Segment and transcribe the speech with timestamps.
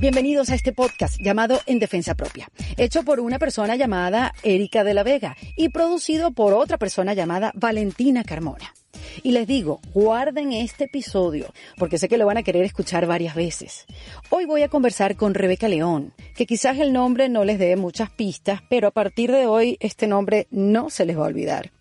[0.00, 4.94] Bienvenidos a este podcast llamado En Defensa Propia, hecho por una persona llamada Erika de
[4.94, 8.72] la Vega y producido por otra persona llamada Valentina Carmona.
[9.24, 13.34] Y les digo, guarden este episodio, porque sé que lo van a querer escuchar varias
[13.34, 13.86] veces.
[14.30, 18.08] Hoy voy a conversar con Rebeca León, que quizás el nombre no les dé muchas
[18.08, 21.72] pistas, pero a partir de hoy este nombre no se les va a olvidar.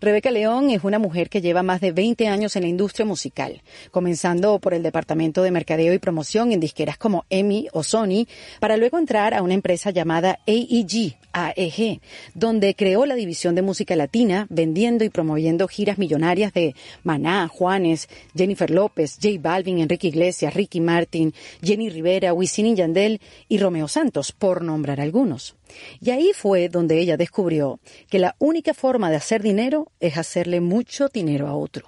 [0.00, 3.62] Rebeca León es una mujer que lleva más de 20 años en la industria musical,
[3.90, 8.26] comenzando por el departamento de mercadeo y promoción en disqueras como EMI o Sony,
[8.60, 12.00] para luego entrar a una empresa llamada AEG, AEG,
[12.34, 18.08] donde creó la división de música latina, vendiendo y promoviendo giras millonarias de Maná, Juanes,
[18.34, 23.88] Jennifer López, J Balvin, Enrique Iglesias, Ricky Martin, Jenny Rivera, Wisin y Yandel y Romeo
[23.88, 25.56] Santos, por nombrar algunos.
[26.00, 30.60] Y ahí fue donde ella descubrió que la única forma de hacer dinero es hacerle
[30.60, 31.86] mucho dinero a otro.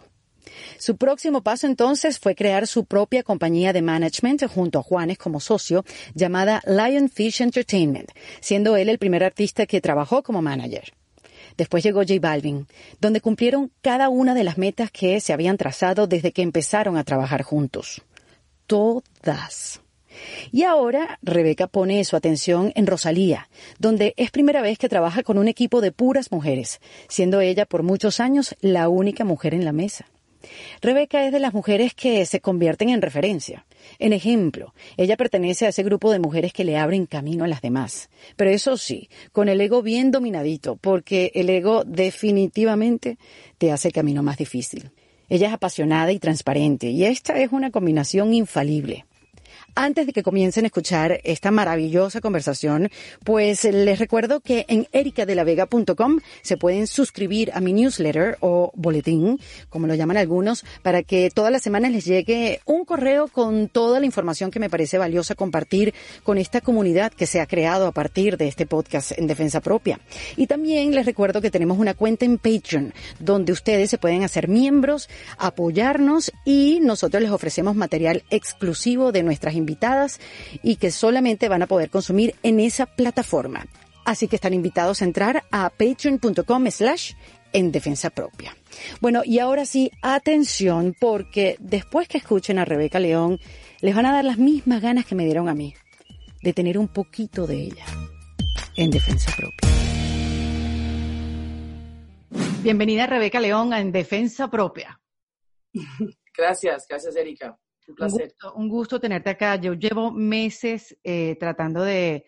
[0.78, 5.40] Su próximo paso entonces fue crear su propia compañía de management junto a Juanes como
[5.40, 10.92] socio llamada Lionfish Entertainment, siendo él el primer artista que trabajó como manager.
[11.56, 12.66] Después llegó J Balvin,
[13.00, 17.04] donde cumplieron cada una de las metas que se habían trazado desde que empezaron a
[17.04, 18.02] trabajar juntos.
[18.66, 19.80] Todas.
[20.52, 25.38] Y ahora Rebeca pone su atención en Rosalía, donde es primera vez que trabaja con
[25.38, 29.72] un equipo de puras mujeres, siendo ella por muchos años la única mujer en la
[29.72, 30.06] mesa.
[30.80, 33.66] Rebeca es de las mujeres que se convierten en referencia.
[33.98, 37.60] En ejemplo, ella pertenece a ese grupo de mujeres que le abren camino a las
[37.60, 38.08] demás.
[38.36, 43.18] Pero eso sí, con el ego bien dominadito, porque el ego definitivamente
[43.58, 44.90] te hace camino más difícil.
[45.28, 49.04] Ella es apasionada y transparente, y esta es una combinación infalible.
[49.80, 52.90] Antes de que comiencen a escuchar esta maravillosa conversación,
[53.22, 59.86] pues les recuerdo que en ericadelavega.com se pueden suscribir a mi newsletter o boletín, como
[59.86, 64.06] lo llaman algunos, para que todas las semanas les llegue un correo con toda la
[64.06, 68.36] información que me parece valiosa compartir con esta comunidad que se ha creado a partir
[68.36, 70.00] de este podcast en defensa propia.
[70.36, 74.48] Y también les recuerdo que tenemos una cuenta en Patreon, donde ustedes se pueden hacer
[74.48, 75.08] miembros,
[75.38, 80.20] apoyarnos y nosotros les ofrecemos material exclusivo de nuestras invitadas
[80.62, 83.66] y que solamente van a poder consumir en esa plataforma.
[84.04, 87.12] Así que están invitados a entrar a patreon.com slash
[87.52, 88.56] en defensa propia.
[89.00, 93.38] Bueno, y ahora sí, atención, porque después que escuchen a Rebeca León,
[93.80, 95.74] les van a dar las mismas ganas que me dieron a mí,
[96.42, 97.84] de tener un poquito de ella
[98.76, 99.68] en defensa propia.
[102.62, 105.00] Bienvenida Rebeca León a En Defensa Propia.
[106.36, 107.58] Gracias, gracias Erika.
[108.54, 109.56] Un gusto, tenerte acá.
[109.56, 112.24] Yo llevo meses eh, tratando de,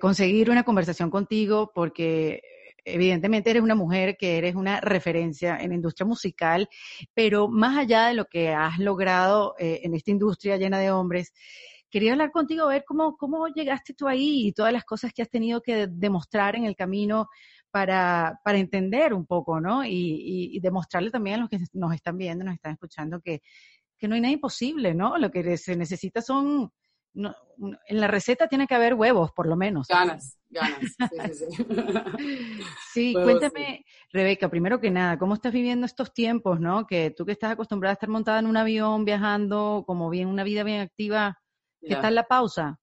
[0.00, 2.42] conseguir una conversación contigo porque
[2.84, 6.68] evidentemente eres una mujer que eres una referencia en la industria musical,
[7.14, 11.32] pero más allá de lo que has logrado eh, en esta industria llena de hombres,
[11.90, 15.22] quería hablar contigo, a ver cómo, cómo llegaste tú ahí y todas las cosas que
[15.22, 17.28] has tenido que demostrar en el camino
[17.70, 19.84] para, para entender un poco, ¿no?
[19.84, 23.42] Y, y, demostrarle también a los que nos están viendo, nos están escuchando, que,
[24.00, 25.18] que no hay nada imposible, ¿no?
[25.18, 26.72] Lo que se necesita son,
[27.14, 29.88] en la receta tiene que haber huevos, por lo menos.
[29.88, 30.96] Ganas, ganas.
[32.92, 36.86] Sí, cuéntame, Rebeca, primero que nada, ¿cómo estás viviendo estos tiempos, no?
[36.86, 40.44] Que tú que estás acostumbrada a estar montada en un avión, viajando, como bien, una
[40.44, 41.38] vida bien activa,
[41.82, 42.78] ¿qué tal la pausa?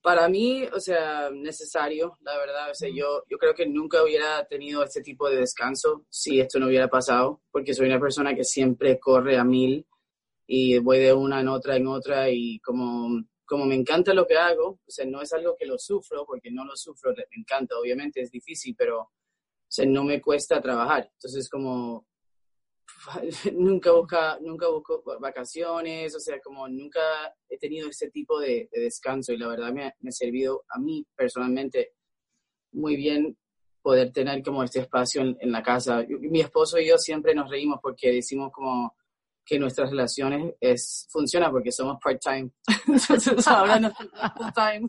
[0.00, 2.70] Para mí, o sea, necesario, la verdad.
[2.70, 6.58] O sea, yo, yo creo que nunca hubiera tenido este tipo de descanso si esto
[6.58, 9.86] no hubiera pasado, porque soy una persona que siempre corre a mil
[10.46, 14.36] y voy de una en otra en otra y como, como me encanta lo que
[14.36, 17.78] hago, o sea, no es algo que lo sufro, porque no lo sufro, me encanta,
[17.78, 19.10] obviamente es difícil, pero o
[19.68, 21.10] sea, no me cuesta trabajar.
[21.14, 22.06] Entonces, como
[23.54, 27.00] nunca, busca, nunca busco vacaciones, o sea, como nunca
[27.48, 30.78] he tenido ese tipo de, descanso y la verdad me ha, me ha servido a
[30.78, 31.94] mí personalmente
[32.72, 33.36] muy bien
[33.82, 36.04] poder tener como este espacio en, en la casa.
[36.08, 38.94] Mi esposo y yo siempre nos reímos porque decimos como,
[39.44, 42.50] que nuestras relaciones es, funciona porque somos part-time.
[42.86, 44.88] no full-time.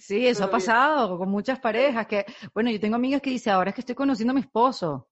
[0.00, 3.70] Sí, eso ha pasado con muchas parejas que, bueno, yo tengo amigas que dicen, ahora
[3.70, 5.08] es que estoy conociendo a mi esposo.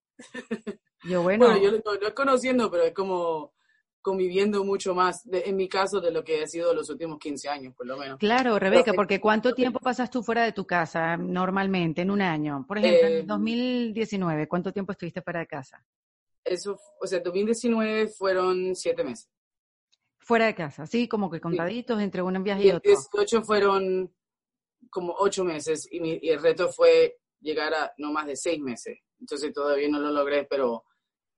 [1.04, 1.46] Yo, bueno.
[1.46, 3.52] Bueno, yo no, es conociendo, pero es como
[4.00, 7.74] conviviendo mucho más, en mi caso, de lo que ha sido los últimos 15 años,
[7.74, 8.18] por lo menos.
[8.18, 12.64] Claro, Rebeca, porque ¿cuánto tiempo pasas tú fuera de tu casa normalmente en un año?
[12.66, 15.84] Por ejemplo, en 2019, eh, ¿cuánto tiempo estuviste fuera de casa?
[16.44, 19.28] Eso, o sea, 2019 fueron siete meses.
[20.18, 22.90] Fuera de casa, sí, como que contaditos entre un viaje y, otro.
[22.90, 24.14] 18 fueron
[24.90, 28.98] como ocho meses y, y, el reto fue llegar a no más de seis meses.
[29.18, 30.84] Entonces todavía no lo logré, pero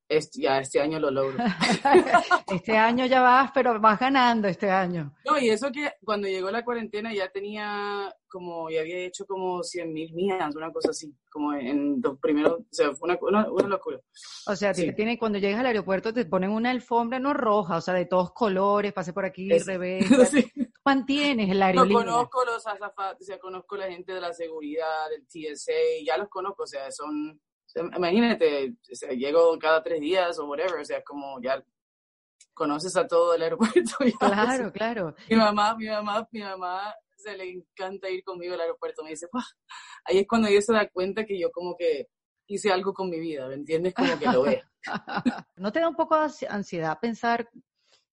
[0.09, 1.39] Este, ya este año lo logro.
[2.53, 5.15] este año ya vas, pero vas ganando este año.
[5.25, 9.63] No, y eso que cuando llegó la cuarentena ya tenía como, ya había hecho como
[9.63, 13.69] 100 mil millas, una cosa así, como en los primeros, o sea, fue una, una,
[13.69, 14.01] locura.
[14.47, 14.93] O sea, sí.
[14.95, 18.33] tiene, cuando llegas al aeropuerto te ponen una alfombra no roja, o sea, de todos
[18.33, 20.05] colores, pase por aquí, es, revés.
[20.33, 20.51] sí.
[20.85, 22.05] Mantienes el aerolínea.
[22.05, 25.73] No conozco los azafatos, o sea, conozco la gente de la seguridad, del TSA,
[26.05, 27.41] ya los conozco, o sea, son
[27.75, 31.63] imagínate, o sea, llego cada tres días o whatever, o sea, como ya
[32.55, 33.97] conoces a todo el aeropuerto.
[34.19, 35.15] claro, claro.
[35.29, 39.03] Mi mamá, mi mamá, mi mamá se le encanta ir conmigo al aeropuerto.
[39.03, 39.27] Me dice,
[40.05, 42.09] ahí es cuando ella se da cuenta que yo como que
[42.47, 43.95] hice algo con mi vida, ¿me entiendes?
[43.95, 44.63] Como que lo ve.
[45.57, 47.49] ¿No te da un poco de ansiedad pensar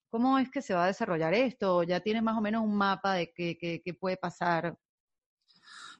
[0.10, 1.84] cómo es que se va a desarrollar esto?
[1.84, 4.78] ¿Ya tienes más o menos un mapa de qué, qué, qué puede pasar?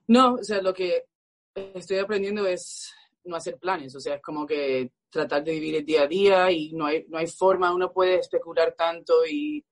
[0.08, 1.06] No, o sea, lo que
[1.54, 2.94] estoy aprendiendo es
[3.24, 6.52] no hacer planes, o sea, es como que tratar de vivir el día a día
[6.52, 9.64] y no hay, no hay forma, uno puede especular tanto y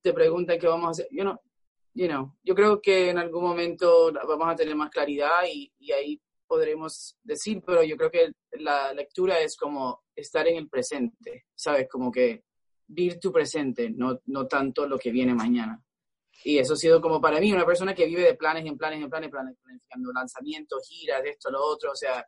[0.00, 1.08] te preguntan qué vamos a hacer.
[1.10, 1.24] Yo
[1.94, 5.92] you know, yo creo que en algún momento vamos a tener más claridad y, y
[5.92, 11.46] ahí podremos decir, pero yo creo que la lectura es como estar en el presente,
[11.54, 11.88] ¿sabes?
[11.88, 12.44] Como que
[12.86, 15.82] vivir tu presente, no, no tanto lo que viene mañana.
[16.44, 19.02] Y eso ha sido como para mí, una persona que vive de planes en planes
[19.02, 22.24] en planes, planes, planificando lanzamientos, giras, esto, lo otro, o sea,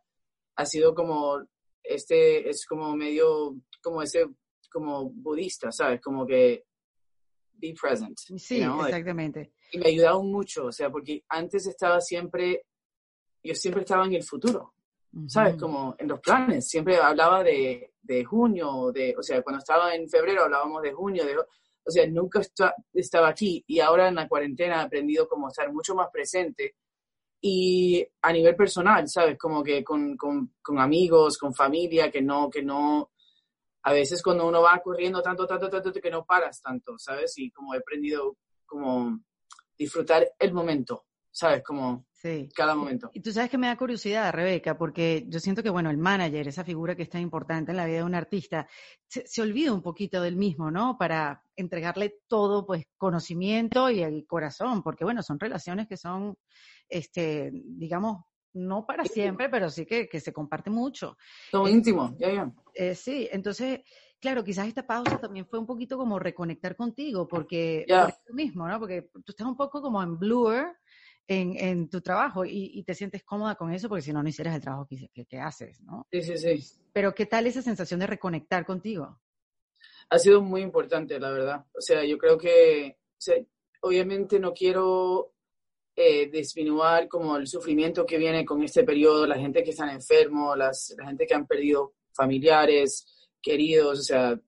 [0.58, 1.40] ha sido como,
[1.84, 4.26] este, es como medio, como ese,
[4.70, 6.00] como budista, ¿sabes?
[6.00, 6.64] Como que
[7.52, 8.18] be present.
[8.18, 9.52] Sí, exactamente.
[9.70, 12.64] Y me ha ayudado mucho, o sea, porque antes estaba siempre,
[13.42, 14.74] yo siempre estaba en el futuro,
[15.28, 15.54] ¿sabes?
[15.56, 20.08] Como en los planes, siempre hablaba de, de junio, de, o sea, cuando estaba en
[20.08, 22.42] febrero hablábamos de junio, de, o sea, nunca
[22.92, 26.74] estaba aquí y ahora en la cuarentena he aprendido como estar mucho más presente
[27.40, 29.38] y a nivel personal, ¿sabes?
[29.38, 33.10] Como que con, con, con, amigos, con familia, que no, que no,
[33.82, 37.38] a veces cuando uno va corriendo tanto, tanto, tanto, que no paras tanto, ¿sabes?
[37.38, 38.36] Y como he aprendido
[38.66, 39.20] como
[39.78, 41.62] disfrutar el momento, ¿sabes?
[41.62, 42.48] Como sí.
[42.54, 43.10] cada momento.
[43.12, 46.46] Y tú sabes que me da curiosidad, Rebeca, porque yo siento que, bueno, el manager,
[46.48, 48.68] esa figura que es tan importante en la vida de un artista,
[49.06, 50.96] se, se olvida un poquito del mismo, ¿no?
[50.98, 56.36] Para entregarle todo, pues, conocimiento y el corazón, porque, bueno, son relaciones que son
[56.88, 58.24] este, digamos,
[58.54, 61.16] no para siempre, pero sí que, que se comparte mucho.
[61.50, 62.52] Todo íntimo, ya, ya.
[62.74, 63.80] Eh, sí, entonces,
[64.20, 67.84] claro, quizás esta pausa también fue un poquito como reconectar contigo, porque,
[68.26, 68.78] tú mismo, ¿no?
[68.78, 70.76] Porque tú estás un poco como en blur
[71.28, 74.28] en, en tu trabajo y, y, te sientes cómoda con eso, porque si no, no
[74.30, 76.06] hicieras el trabajo que, que, haces, ¿no?
[76.10, 76.80] Sí, sí, sí.
[76.92, 79.20] Pero, ¿qué tal esa sensación de reconectar contigo?
[80.08, 81.66] Ha sido muy importante, la verdad.
[81.74, 83.36] O sea, yo creo que, o sea,
[83.82, 85.34] obviamente no quiero
[85.94, 90.56] eh, disminuir como el sufrimiento que viene con este periodo, la gente que están enfermos,
[90.56, 94.40] las, la gente que han perdido familiares, queridos, o sea,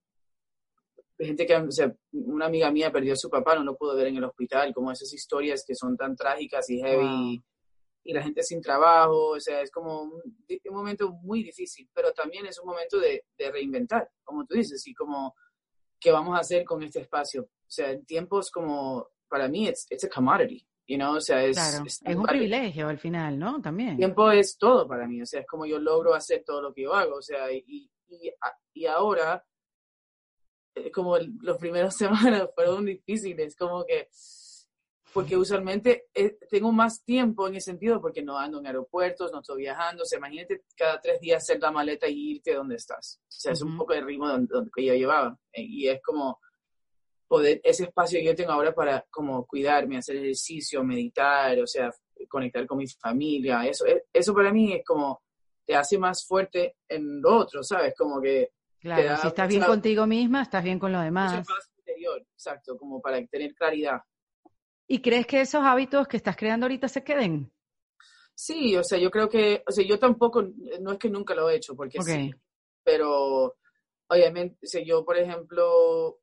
[1.27, 4.09] gente que, o sea, una amiga mía perdió a su papá, no lo pudo ver
[4.09, 7.43] en el hospital, como esas historias que son tan trágicas y heavy,
[8.03, 12.13] y la gente sin trabajo, o sea, es como un, un, momento muy difícil, pero
[12.13, 15.35] también es un momento de, de, reinventar, como tú dices, y como,
[16.01, 17.43] ¿qué vamos a hacer con este espacio?
[17.43, 21.45] O sea, en tiempos como, para mí, it's, it's a commodity, You know, o sea,
[21.45, 23.63] es, claro, es, es un privilegio al final, ¿no?
[23.63, 23.97] También.
[23.97, 26.83] Tiempo es todo para mí, o sea, es como yo logro hacer todo lo que
[26.83, 28.33] yo hago, o sea, y, y,
[28.75, 29.45] y ahora,
[30.93, 34.09] como los primeros semanas fueron difíciles, como que,
[35.13, 39.41] porque usualmente eh, tengo más tiempo en ese sentido, porque no ando en aeropuertos, no
[39.41, 43.21] estoy viajando, o sea, imagínate cada tres días hacer la maleta y irte donde estás,
[43.23, 46.01] o sea, es un poco el ritmo donde, donde, que yo llevaba, eh, y es
[46.03, 46.41] como
[47.27, 51.93] poder, ese espacio que yo tengo ahora para como cuidarme, hacer ejercicio, meditar, o sea,
[52.29, 55.23] conectar con mi familia, eso, e, eso para mí es como,
[55.65, 57.95] te hace más fuerte en lo otro, ¿sabes?
[57.97, 58.51] Como que...
[58.81, 61.47] Claro, si estás bien contigo misma, estás bien con lo demás.
[61.79, 64.01] interior, exacto, como para tener claridad.
[64.87, 67.53] ¿Y crees que esos hábitos que estás creando ahorita se queden?
[68.35, 70.43] Sí, o sea, yo creo que, o sea, yo tampoco,
[70.81, 72.33] no es que nunca lo he hecho, porque sí,
[72.83, 73.57] pero
[74.09, 76.19] obviamente, o sea, yo, por ejemplo,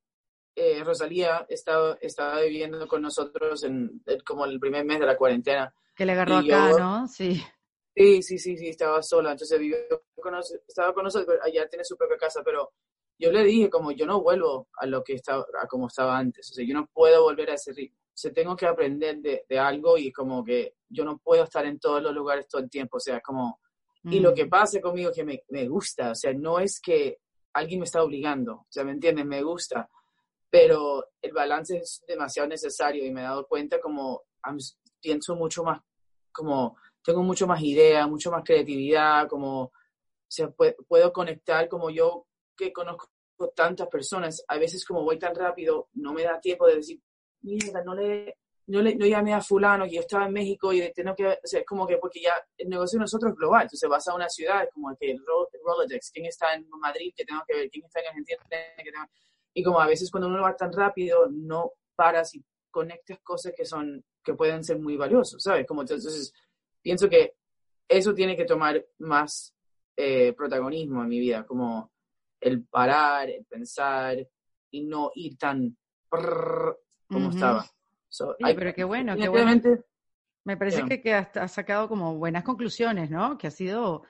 [0.56, 5.72] eh, Rosalía estaba, estaba viviendo con nosotros en, como el primer mes de la cuarentena.
[5.96, 7.08] Que le agarró acá, ¿no?
[7.08, 7.44] Sí.
[7.98, 9.78] Sí, sí, sí, sí, estaba sola, entonces vivió
[10.22, 10.36] con
[10.68, 12.74] estaba con nosotros, allá tiene su propia casa, pero
[13.18, 16.52] yo le dije como yo no vuelvo a lo que estaba, a como estaba antes,
[16.52, 19.46] o sea, yo no puedo volver a ese ritmo, o sea, tengo que aprender de,
[19.50, 22.70] de algo y como que yo no puedo estar en todos los lugares todo el
[22.70, 23.60] tiempo, o sea, como,
[24.04, 24.50] y lo que mm.
[24.50, 27.18] pase conmigo que me, me gusta, o sea, no es que
[27.54, 29.26] alguien me está obligando, o sea, ¿me entiendes?
[29.26, 29.90] Me gusta,
[30.52, 34.22] pero el balance es demasiado necesario y me he dado cuenta como
[35.02, 35.82] pienso mucho más,
[36.32, 36.78] como
[37.08, 39.72] tengo mucho más idea, mucho más creatividad, como o
[40.28, 43.08] sea, puedo, conectar como yo que conozco
[43.56, 47.00] tantas personas, a veces como voy tan rápido, no me da tiempo de decir,
[47.44, 50.92] mierda, no le, no, le, no llamé a fulano, que yo estaba en México y
[50.92, 53.62] tengo que, o sea, es como que, porque ya el negocio de nosotros es global,
[53.62, 55.20] entonces vas a una ciudad, como que el,
[55.64, 59.06] Rolodex, quién está en Madrid, que tengo que ver, quién está en Argentina, que tengo,
[59.54, 63.64] y como a veces cuando uno va tan rápido, no paras y conectas cosas que
[63.64, 65.66] son, que pueden ser muy valiosos, ¿sabes?
[65.66, 66.34] Como entonces,
[66.88, 67.34] pienso que
[67.86, 69.54] eso tiene que tomar más
[69.98, 71.92] eh, protagonismo en mi vida, como
[72.40, 74.26] el parar, el pensar
[74.72, 75.76] y no ir tan
[76.08, 77.66] como estaba.
[78.56, 79.62] pero qué bueno, qué bueno.
[80.46, 83.38] Me parece que, que has, sacado como buenas conclusiones, ¿no?
[83.38, 84.04] Que ha sido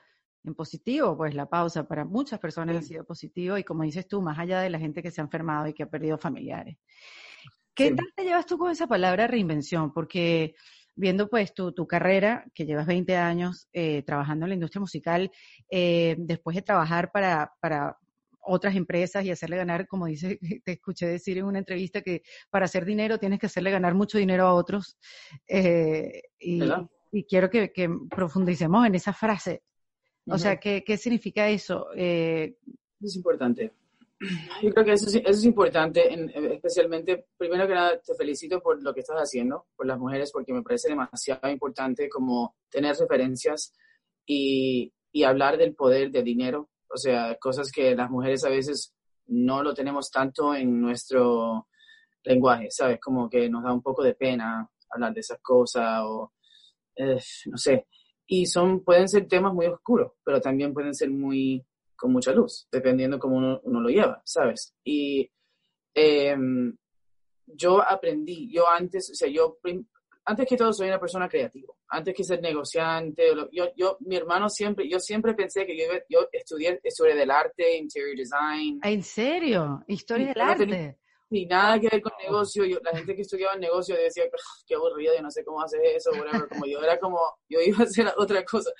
[0.43, 4.21] en positivo, pues la pausa para muchas personas ha sido positivo y como dices tú,
[4.21, 6.77] más allá de la gente que se ha enfermado y que ha perdido familiares.
[7.73, 9.91] ¿Qué tal te llevas tú con esa palabra reinvención?
[9.91, 10.53] Porque
[10.97, 15.31] viendo pues tu, tu carrera, que llevas 20 años eh, trabajando en la industria musical,
[15.69, 17.97] eh, después de trabajar para, para
[18.41, 22.65] otras empresas y hacerle ganar, como dice, te escuché decir en una entrevista que para
[22.65, 24.97] hacer dinero tienes que hacerle ganar mucho dinero a otros.
[25.47, 26.59] Eh, y,
[27.27, 27.71] quiero que,
[28.09, 29.63] profundicemos en esa frase.
[30.29, 31.87] O sea, ¿qué, ¿qué, significa eso?
[31.95, 32.57] Eh,
[33.01, 33.71] es importante.
[34.63, 36.01] Yo creo que eso, es importante,
[36.53, 40.53] especialmente, primero que nada, te felicito por lo que estás haciendo, por las mujeres, porque
[40.53, 43.73] me parece demasiado importante como tener referencias
[44.25, 48.93] y, y hablar del poder del dinero o sea, cosas que las mujeres a veces
[49.27, 51.67] no lo tenemos tanto en nuestro
[52.23, 52.99] lenguaje, ¿sabes?
[52.99, 56.33] Como que nos da un poco de pena hablar de esas cosas o,
[56.95, 57.87] eh, no sé.
[58.25, 61.65] Y son, pueden ser temas muy oscuros, pero también pueden ser muy,
[61.97, 64.73] con mucha luz, dependiendo cómo uno, uno lo lleva, ¿sabes?
[64.83, 65.29] Y
[65.93, 66.75] em,
[67.45, 69.57] yo aprendí, yo antes, o sea, yo
[70.25, 74.49] antes que todo soy una persona creativa, antes que ser negociante, yo, yo, mi hermano
[74.49, 78.79] siempre, yo siempre pensé que yo, yo estudié historia del arte, interior design.
[78.83, 79.83] ¿En serio?
[79.87, 80.97] ¿Historia del arte?
[81.29, 84.23] Ni nada que ver con negocio, yo, la gente que estudiaba en negocio decía,
[84.65, 86.47] qué aburrido, yo no sé cómo hacer eso, whatever.
[86.47, 88.71] como yo era como, yo iba a hacer otra cosa.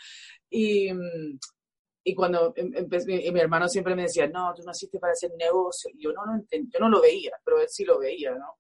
[0.50, 0.90] Y,
[2.08, 5.30] y cuando em, empecé, mi, mi, hermano siempre me decía, no, tú naciste para hacer
[5.38, 8.60] negocio, y yo no, no yo no lo veía, pero él sí lo veía, ¿no?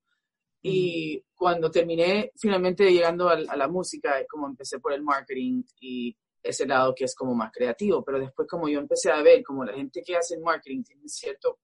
[0.61, 6.13] Y cuando terminé finalmente llegando a, la música, como empecé por el marketing y
[6.43, 9.63] ese lado que es como más creativo, pero después como yo empecé a ver como
[9.63, 11.59] la gente que hace marketing tiene cierto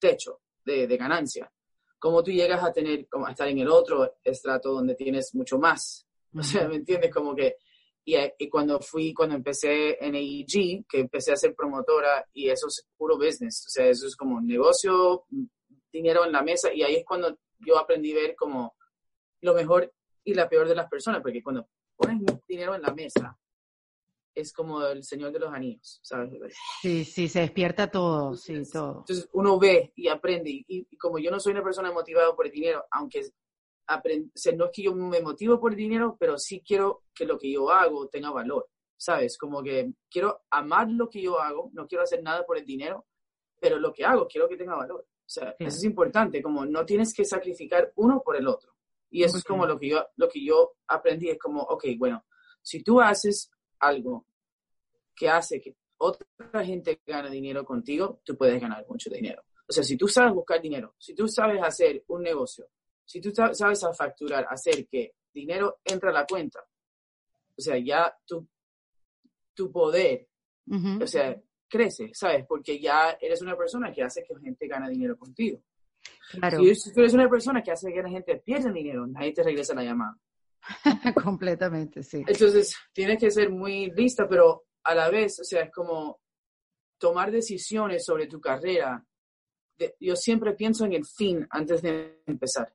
[0.00, 1.48] techo de, de, ganancia,
[1.96, 5.58] como tú llegas a tener, como a estar en el otro estrato donde tienes mucho
[5.58, 7.14] más, o sea, ¿me entiendes?
[7.14, 7.54] Como que,
[8.08, 12.68] y, y, cuando fui, cuando empecé en AEG, que empecé a ser promotora y eso
[12.68, 15.26] es puro business, o sea, eso es como negocio,
[15.92, 18.74] dinero en la mesa y ahí es cuando yo aprendí a ver como
[19.42, 19.92] lo mejor
[20.24, 23.38] y la peor de las personas, porque cuando pones dinero en la mesa,
[24.34, 26.30] es como el Señor de los Anillos, ¿sabes?
[26.80, 29.00] Sí, sí, se despierta todo, sí, todo.
[29.00, 32.52] Entonces uno ve y aprende, y, como yo no soy una persona motivada por el
[32.52, 33.20] dinero, aunque
[33.88, 37.38] aprende, no es que yo me motivo por el dinero, pero sí quiero que lo
[37.38, 39.36] que yo hago tenga valor, ¿sabes?
[39.36, 43.06] Como que quiero amar lo que yo hago, no quiero hacer nada por el dinero,
[43.60, 45.00] pero lo que hago quiero que tenga valor.
[45.00, 48.74] O sea, eso es importante, como no tienes que sacrificar uno por el otro.
[49.10, 52.24] Y eso es como lo que, yo, lo que yo aprendí, es como, ok, bueno,
[52.62, 54.26] si tú haces algo
[55.14, 59.42] que hace que otra gente gane dinero contigo, tú puedes ganar mucho dinero.
[59.66, 62.66] O sea, si tú sabes buscar dinero, si tú sabes hacer un negocio,
[63.08, 68.14] si tú sabes a facturar, hacer que dinero entre a la cuenta, o sea, ya
[68.26, 68.46] tu,
[69.54, 70.28] tu poder,
[71.00, 72.44] o sea, crece, ¿sabes?
[72.46, 75.62] Porque ya eres una persona que hace que la gente gane dinero contigo.
[76.32, 76.62] Claro.
[76.74, 79.74] Si tú eres una persona que hace que la gente pierda dinero, nadie te regresa
[79.74, 80.18] la llamada.
[81.24, 82.22] Completamente, sí.
[82.26, 86.20] Entonces, tienes que ser muy lista, pero a la vez, o sea, es como
[86.98, 89.02] tomar decisiones sobre tu carrera.
[89.98, 92.74] yo siempre pienso en el fin antes de empezar.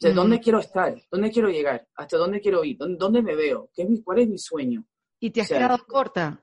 [0.00, 0.94] O sea, ¿dónde quiero estar?
[1.10, 1.86] ¿Dónde quiero llegar?
[1.94, 2.78] ¿Hasta dónde quiero ir?
[2.78, 3.68] ¿Dónde, me veo?
[3.74, 4.82] ¿Qué es mi, ¿Cuál es mi sueño?
[5.18, 6.42] ¿Y te has quedado corta?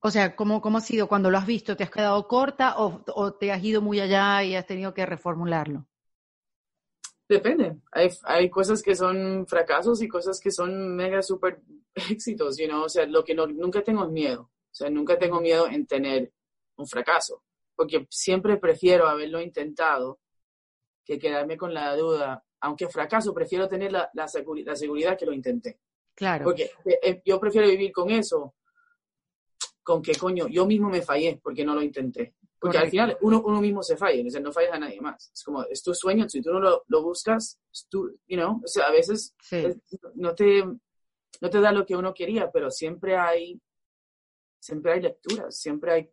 [0.00, 1.74] O sea, ¿cómo, ¿cómo ha sido cuando lo has visto?
[1.74, 5.86] ¿Te has quedado corta o, te has ido muy allá y has tenido que reformularlo?
[7.26, 7.78] Depende.
[7.92, 11.62] Hay, hay cosas que son fracasos y cosas que son mega super
[11.94, 12.84] éxitos, you know?
[12.84, 14.42] O sea, lo que nunca tengo es miedo.
[14.42, 16.30] O sea, nunca tengo miedo en tener
[16.76, 17.42] un fracaso,
[17.74, 20.20] porque siempre prefiero haberlo intentado
[21.04, 22.44] que quedarme con la duda.
[22.60, 24.28] Aunque fracaso, prefiero tener la, la,
[24.64, 25.80] la seguridad que lo intenté.
[26.14, 26.44] Claro.
[26.44, 28.54] Porque eh, eh, yo prefiero vivir con eso
[29.82, 32.34] con que coño, yo mismo me fallé porque no lo intenté.
[32.60, 35.32] Porque al final uno, uno mismo se falla, o sea, no fallas a nadie más.
[35.34, 38.68] Es como, es tu sueño, si tú no lo, lo buscas, tú, you know, o
[38.68, 39.34] sea, a veces
[40.14, 43.58] no, te, no te da lo que uno quería, pero siempre hay,
[44.60, 46.10] siempre hay lecturas, siempre hay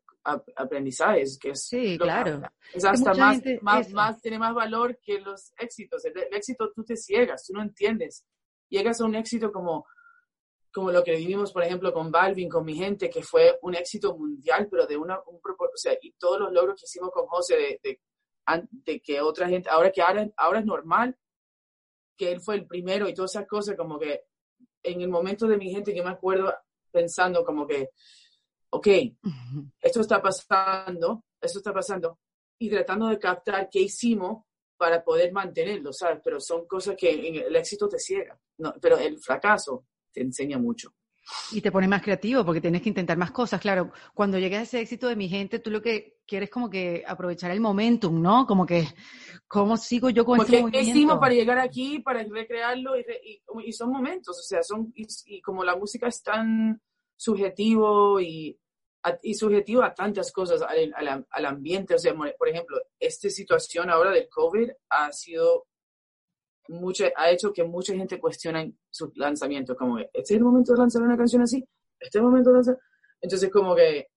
[0.55, 1.67] aprendizajes, que es...
[1.67, 2.41] Sí, claro.
[2.73, 6.03] Es hasta más, más, más, tiene más valor que los éxitos.
[6.05, 8.25] El, éxito tú te ciegas, tú no entiendes.
[8.69, 9.85] Llegas a un éxito como,
[10.73, 14.17] como lo que vivimos, por ejemplo, con Balvin, con mi gente, que fue un éxito
[14.17, 17.55] mundial, pero de una, un o sea, y todos los logros que hicimos con José,
[17.55, 17.99] de, de,
[18.71, 21.17] de que otra gente, ahora que ahora, ahora es normal,
[22.17, 24.23] que él fue el primero y todas esas cosas, como que
[24.83, 26.53] en el momento de mi gente, que me acuerdo
[26.91, 27.91] pensando como que,
[28.69, 28.87] ok,
[29.81, 32.19] esto está pasando, esto está pasando,
[32.59, 34.43] y tratando de captar qué hicimos
[34.77, 36.19] para poder mantenerlo, ¿sabes?
[36.23, 40.57] Pero son cosas que en el éxito te ciega, no, pero el fracaso te enseña
[40.57, 40.93] mucho.
[41.51, 43.59] Y te pone más creativo porque tienes que intentar más cosas.
[43.59, 47.03] Claro, cuando llegas a ese éxito de mi gente, tú lo que quieres como que
[47.05, 48.45] aprovechar el momentum, ¿no?
[48.45, 48.87] Como que,
[49.47, 50.77] ¿cómo sigo yo con este movimiento?
[50.77, 52.97] ¿Qué hicimos para llegar aquí, para recrearlo?
[52.97, 56.81] Y, y, son momentos, o sea, son, y, como la música es tan
[57.17, 58.57] subjetivo y,
[59.23, 63.89] y subjetivo a tantas cosas, al, al, al ambiente, o sea, por ejemplo, esta situación
[63.89, 65.65] ahora del COVID ha sido
[67.15, 71.01] ha hecho que mucha gente cuestione su lanzamiento, como este es el momento de lanzar
[71.01, 71.65] una canción así,
[71.99, 72.79] este es el momento de lanzar.
[73.21, 74.07] Entonces, como que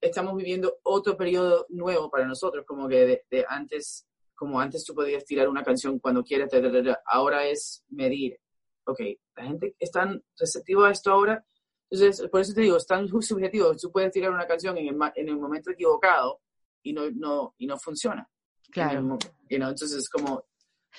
[0.00, 5.24] estamos viviendo otro periodo nuevo para nosotros, como que de, antes, como antes tú podías
[5.24, 6.50] tirar una canción cuando quieras,
[7.06, 8.38] ahora es medir,
[8.84, 9.00] ok,
[9.36, 11.44] la gente está receptiva a esto ahora,
[11.90, 14.96] entonces, por eso te digo, es tan subjetivo, tú puedes tirar una canción en el,
[15.14, 16.40] en el momento equivocado
[16.82, 18.28] y no, no, y no funciona.
[18.70, 19.18] Claro.
[19.48, 20.44] entonces, como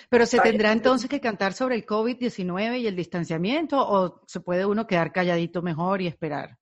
[0.09, 4.65] pero se tendrá entonces que cantar sobre el COVID-19 y el distanciamiento o se puede
[4.65, 6.57] uno quedar calladito mejor y esperar?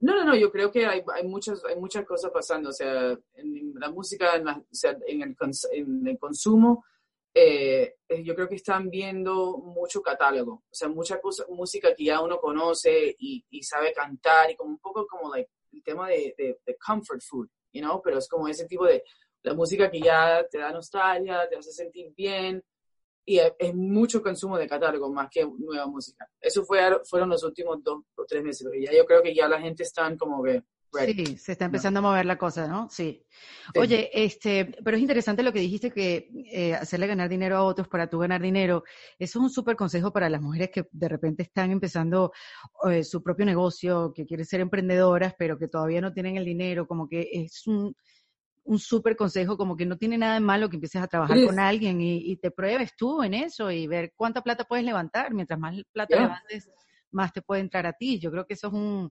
[0.00, 3.16] No, no, no, yo creo que hay, hay, muchas, hay muchas cosas pasando, o sea,
[3.34, 5.36] en la música, en, o sea, en, el,
[5.72, 6.84] en el, consumo,
[7.34, 12.04] eh, eh, yo creo que están viendo mucho catálogo, o sea, mucha cosa, música que
[12.04, 16.08] ya uno conoce y, y sabe cantar y como un poco como like, el tema
[16.08, 19.02] de, de, de comfort food, you know, pero es como ese tipo de,
[19.42, 22.62] la música que ya te da nostalgia, te hace sentir bien,
[23.24, 26.28] y es mucho consumo de catálogo más que nueva música.
[26.40, 29.48] Eso fue, fueron los últimos dos o tres meses, pero ya yo creo que ya
[29.48, 30.62] la gente está como que...
[30.92, 32.88] Sí, se está empezando a mover la cosa, ¿no?
[32.90, 33.24] Sí.
[33.78, 37.88] Oye, este, pero es interesante lo que dijiste que eh, hacerle ganar dinero a otros
[37.88, 38.84] para tú ganar dinero.
[39.18, 42.32] Eso es un súper consejo para las mujeres que de repente están empezando
[42.90, 46.86] eh, su propio negocio, que quieren ser emprendedoras, pero que todavía no tienen el dinero,
[46.86, 47.94] como que es un,
[48.64, 51.58] un súper consejo, como que no tiene nada de malo que empieces a trabajar con
[51.58, 55.32] alguien y, te pruebes tú en eso y ver cuánta plata puedes levantar.
[55.32, 56.70] Mientras más plata levantes,
[57.10, 58.18] más te puede entrar a ti.
[58.18, 59.10] Yo creo que eso es un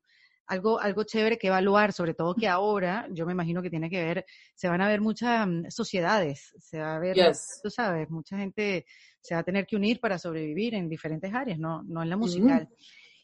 [0.52, 4.04] algo, algo chévere que evaluar, sobre todo que ahora, yo me imagino que tiene que
[4.04, 7.16] ver, se van a ver muchas mm, sociedades, se va a ver,
[7.64, 8.86] tú sabes, mucha gente
[9.22, 12.18] se va a tener que unir para sobrevivir en diferentes áreas, no, no en la
[12.18, 12.68] musical.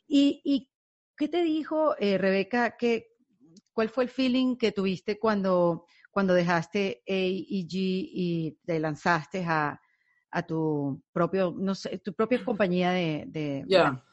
[0.07, 0.69] y, ¿Y
[1.17, 2.77] qué te dijo eh, Rebeca?
[2.77, 3.09] Que,
[3.73, 9.79] ¿Cuál fue el feeling que tuviste cuando cuando dejaste AEG y te lanzaste a,
[10.31, 13.65] a tu propio, no sé, tu propia compañía de...
[13.67, 14.03] ya.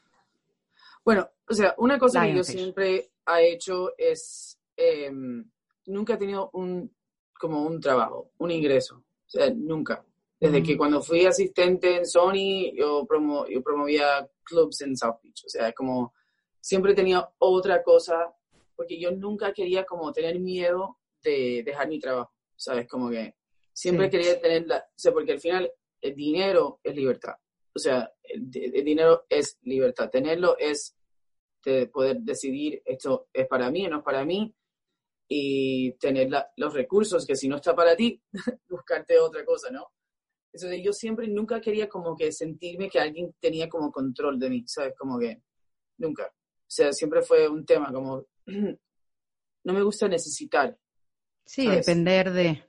[1.04, 5.44] Bueno, o sea, una cosa que yo siempre he hecho es, em,
[5.86, 6.94] nunca he tenido un,
[7.38, 10.04] como un trabajo, un ingreso, o sea, nunca.
[10.40, 15.44] Desde que cuando fui asistente en Sony, yo, promo, yo promovía clubs en South Beach,
[15.46, 16.14] o sea, como
[16.60, 18.34] siempre tenía otra cosa,
[18.74, 22.88] porque yo nunca quería como tener miedo de dejar mi trabajo, ¿sabes?
[22.88, 23.34] Como que
[23.72, 27.34] siempre quería tener la, o sea, porque al final el dinero es libertad,
[27.74, 30.93] o sea, el, dinero es libertad, tenerlo es
[31.70, 34.54] de poder decidir esto es para mí o no es para mí
[35.28, 38.20] y tener los recursos que si no está para ti,
[38.68, 39.92] buscarte otra cosa, ¿no?
[40.52, 44.64] Entonces yo siempre, nunca quería como que sentirme que alguien tenía como control de mí,
[44.66, 44.94] ¿sabes?
[44.96, 45.42] Como que
[45.98, 46.26] nunca.
[46.26, 50.78] O sea, siempre fue un tema como, no me gusta necesitar,
[51.46, 52.64] Sí, depender de...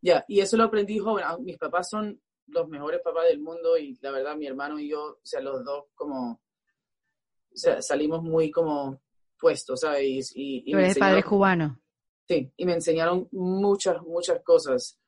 [0.00, 1.24] Ya, y eso lo aprendí joven.
[1.26, 4.88] Ah, mis papás son los mejores papás del mundo y la verdad mi hermano y
[4.88, 6.41] yo, o sea, los dos como,
[7.54, 9.00] salimos muy como
[9.38, 10.32] puestos, ¿sabes?
[10.34, 11.80] Y, y, eres padre cubano.
[12.28, 14.98] Sí, y me enseñaron muchas, muchas cosas.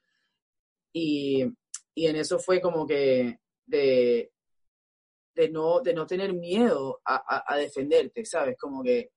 [0.92, 1.44] Y,
[1.94, 4.32] y en eso fue como que de,
[5.34, 8.56] de, no, de no tener miedo a, a, defenderte, ¿sabes?
[8.58, 9.12] Como que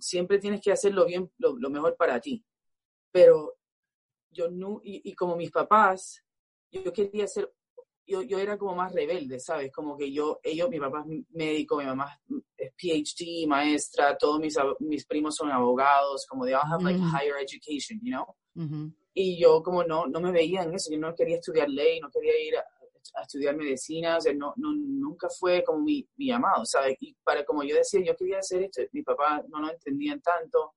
[0.00, 2.44] siempre tienes que hacerlo bien, lo mejor para ti
[3.16, 3.56] pero
[4.30, 6.22] yo no, y, como mis papás,
[6.70, 7.50] yo quería ser,
[8.06, 9.72] yo, yo era como más rebelde, ¿sabes?
[9.72, 12.18] Como que yo, ellos, mi papá es médico, mi mamá
[12.56, 17.36] es PhD, maestra, todos mis, mis primos son abogados, como de all have like higher
[17.40, 18.94] education, you know?
[19.12, 22.10] Y yo como no, no me veía en eso, yo no quería estudiar ley, no
[22.10, 22.64] quería ir a,
[23.22, 26.96] estudiar medicina, o sea, no, no, nunca fue como mi, mi llamado, ¿sabes?
[27.00, 30.74] Y para como yo decía, yo quería hacer esto, mi papá no lo entendían tanto,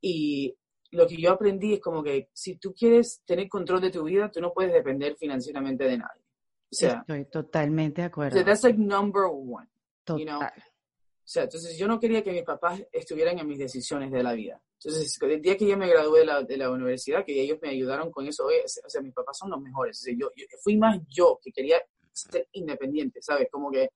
[0.00, 0.54] Y
[0.92, 4.30] lo que yo aprendí es como que si tú quieres tener control de tu vida,
[4.30, 6.27] tú no puedes depender financieramente de nadie.
[6.70, 8.44] O sea, Estoy totalmente de acuerdo.
[8.44, 9.66] that's like number one.
[10.08, 10.40] You know?
[10.40, 14.32] O sea, entonces yo no quería que mis papás estuvieran en mis decisiones de la
[14.32, 14.62] vida.
[14.82, 17.70] Entonces, el día que yo me gradué de la, de la universidad, que ellos me
[17.70, 20.00] ayudaron con eso, oye, o sea, mis papás son los mejores.
[20.00, 23.48] O sea, yo, yo, fui más yo que quería ser independiente, ¿sabes?
[23.50, 23.90] Como que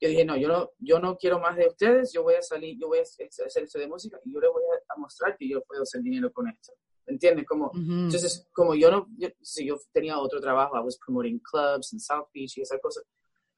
[0.00, 2.78] yo dije, no, yo no, yo no quiero más de ustedes, yo voy a salir,
[2.78, 3.28] yo voy a hacer
[3.62, 6.48] esto de música y yo les voy a, mostrar que yo puedo hacer dinero con
[6.48, 6.72] esto.
[7.06, 7.46] ¿Entiendes?
[7.46, 11.92] Como, Entonces, como yo no, yo, si yo tenía otro trabajo, I was promoting clubs
[11.92, 13.04] en South Beach y esas cosas.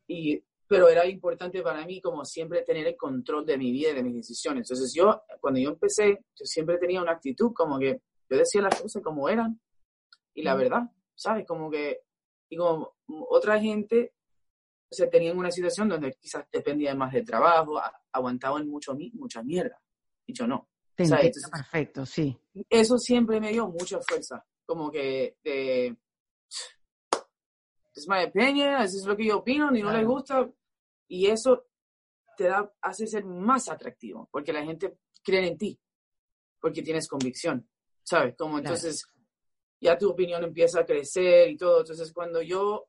[0.07, 3.95] Y pero era importante para mí como siempre tener el control de mi vida y
[3.95, 4.71] de mis decisiones.
[4.71, 8.81] Entonces yo, cuando yo empecé, yo siempre tenía una actitud como que yo decía las
[8.81, 9.59] cosas como eran
[10.35, 10.83] y la verdad,
[11.15, 11.47] ¿sabes?
[11.47, 12.03] Como que,
[12.51, 12.95] y como
[13.31, 14.13] otra gente,
[14.91, 17.81] o sea, tenían una situación donde quizás dependía más del trabajo,
[18.13, 19.81] aguantaban mucho, mucha mierda,
[20.27, 20.69] y yo no.
[21.51, 22.37] Perfecto, sí.
[22.69, 25.97] Eso siempre me dio mucha fuerza, como que de
[27.99, 30.49] es my opinion, eso es lo que yo opino, ni no les gusta.
[31.09, 31.67] Y eso
[32.37, 35.79] te da, hace ser más atractivo, porque la gente cree en ti,
[36.61, 37.69] porque tienes convicción,
[38.03, 38.37] ¿sabes?
[38.37, 39.05] Como entonces
[39.81, 41.81] ya tu opinión empieza a crecer y todo.
[41.81, 42.89] Entonces cuando yo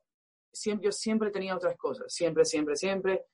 [0.52, 3.26] siempre, yo siempre tenía otras cosas, siempre, siempre, siempre.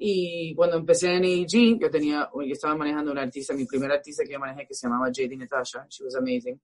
[0.00, 4.22] Y cuando empecé en AEG, yo tenía, yo estaba manejando una artista, mi primera artista
[4.22, 6.60] que yo manejé que se llamaba JD Natasha, she was amazing.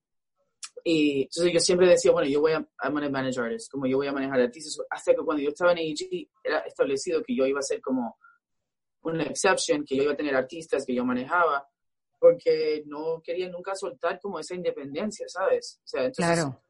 [0.84, 3.96] Y entonces yo siempre decía, bueno, yo voy a, I'm a manage artist, como yo
[3.96, 7.44] voy a manejar artistas, hasta que cuando yo estaba en AEG era establecido que yo
[7.44, 8.18] iba a ser como
[9.02, 11.66] una exception, que yo iba a tener artistas que yo manejaba,
[12.20, 15.80] porque no quería nunca soltar como esa independencia, ¿sabes?
[16.16, 16.63] Claro.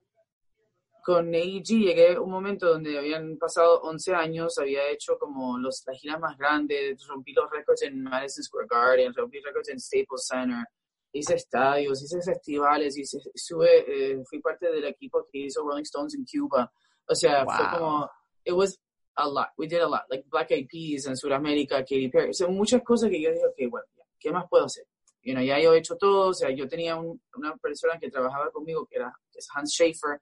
[1.05, 5.85] Con AEG llegué a un momento donde habían pasado 11 años, había hecho como los,
[5.87, 10.27] las giras más grandes, rompí los récords en Madison Square Garden, rompí récords en Staples
[10.27, 10.65] Center,
[11.13, 16.15] hice estadios, hice festivales, hice, sube, eh, fui parte del equipo que hizo Rolling Stones
[16.15, 16.73] en Cuba.
[17.07, 18.11] O sea, fue como,
[18.43, 18.81] it was
[19.17, 22.33] a lot, we did a lot, like Black Eyed Peas en Sudamérica, Katy Perry, o
[22.33, 23.87] sea, muchas cosas que yo dije, ok, bueno,
[24.19, 24.87] ¿qué más puedo hacer?
[25.21, 28.51] You know, ya yo he hecho todo, o sea, yo tenía una persona que trabajaba
[28.51, 29.15] conmigo que era
[29.55, 30.21] Hans Schaefer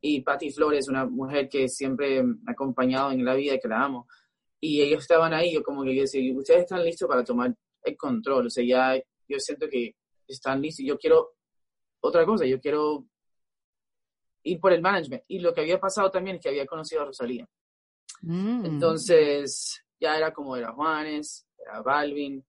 [0.00, 3.68] y Patty Flores, una mujer que siempre me ha acompañado en la vida y que
[3.68, 4.06] la amo.
[4.60, 7.96] Y ellos estaban ahí, yo como que yo decía, ustedes están listos para tomar el
[7.96, 9.94] control, o sea, ya yo siento que
[10.26, 10.84] están listos.
[10.86, 11.34] Yo quiero
[12.00, 13.06] otra cosa, yo quiero
[14.42, 15.24] ir por el management.
[15.28, 17.48] Y lo que había pasado también es que había conocido a Rosalía.
[18.22, 18.64] Mm.
[18.64, 22.44] Entonces, ya era como era Juanes, era Balvin,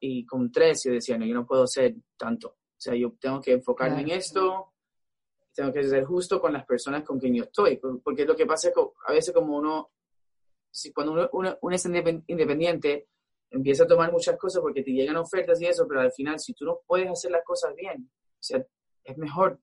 [0.00, 2.48] y con tres yo decía, no, yo no puedo ser tanto.
[2.48, 4.69] O sea, yo tengo que enfocarme en esto,
[5.54, 8.68] tengo que ser justo con las personas con quien yo estoy, porque lo que pasa
[8.68, 9.90] es que a veces como uno,
[10.70, 13.08] si cuando uno, uno es independiente,
[13.50, 16.54] empieza a tomar muchas cosas porque te llegan ofertas y eso, pero al final, si
[16.54, 18.64] tú no puedes hacer las cosas bien, o sea,
[19.04, 19.58] es mejor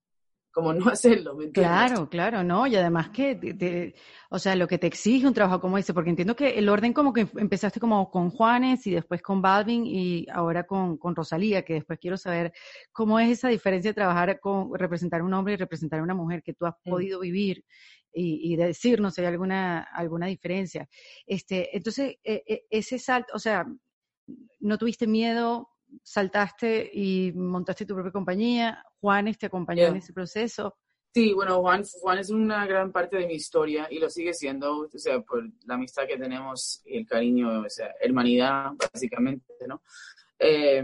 [0.57, 2.65] como no hacerlo, ¿me Claro, claro, ¿no?
[2.65, 3.93] Y además que,
[4.31, 6.93] o sea, lo que te exige un trabajo como ese, porque entiendo que el orden
[6.93, 11.61] como que empezaste como con Juanes y después con Balvin y ahora con, con Rosalía,
[11.61, 12.53] que después quiero saber
[12.91, 16.15] cómo es esa diferencia de trabajar con, representar a un hombre y representar a una
[16.15, 17.63] mujer que tú has podido vivir
[18.11, 20.89] y, y decirnos si hay alguna, alguna diferencia.
[21.27, 23.67] Este, entonces, e, e, ese salto, o sea,
[24.59, 25.69] no tuviste miedo,
[26.03, 28.83] saltaste y montaste tu propia compañía.
[28.99, 30.77] Juanes te acompañó en ese proceso.
[31.13, 34.81] Sí, bueno, Juan, Juan es una gran parte de mi historia y lo sigue siendo,
[34.81, 39.81] o sea, por la amistad que tenemos y el cariño, o sea, hermanidad, básicamente, ¿no?
[40.37, 40.83] Eh,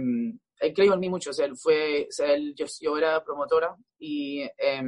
[0.64, 3.24] él creyó en mí mucho, o sea, él fue, o sea, él, yo, yo, era
[3.24, 4.84] promotora y eh,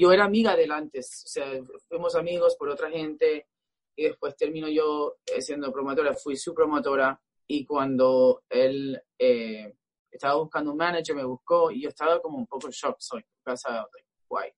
[0.00, 1.46] yo era amiga de él antes, o sea,
[1.88, 3.46] fuimos amigos por otra gente
[3.94, 9.74] y después termino yo eh, siendo promotora, fui su promotora y cuando él eh,
[10.10, 13.24] estaba buscando un manager, me buscó y yo estaba como un poco en shock, soy
[13.42, 13.86] casa
[14.28, 14.50] guay.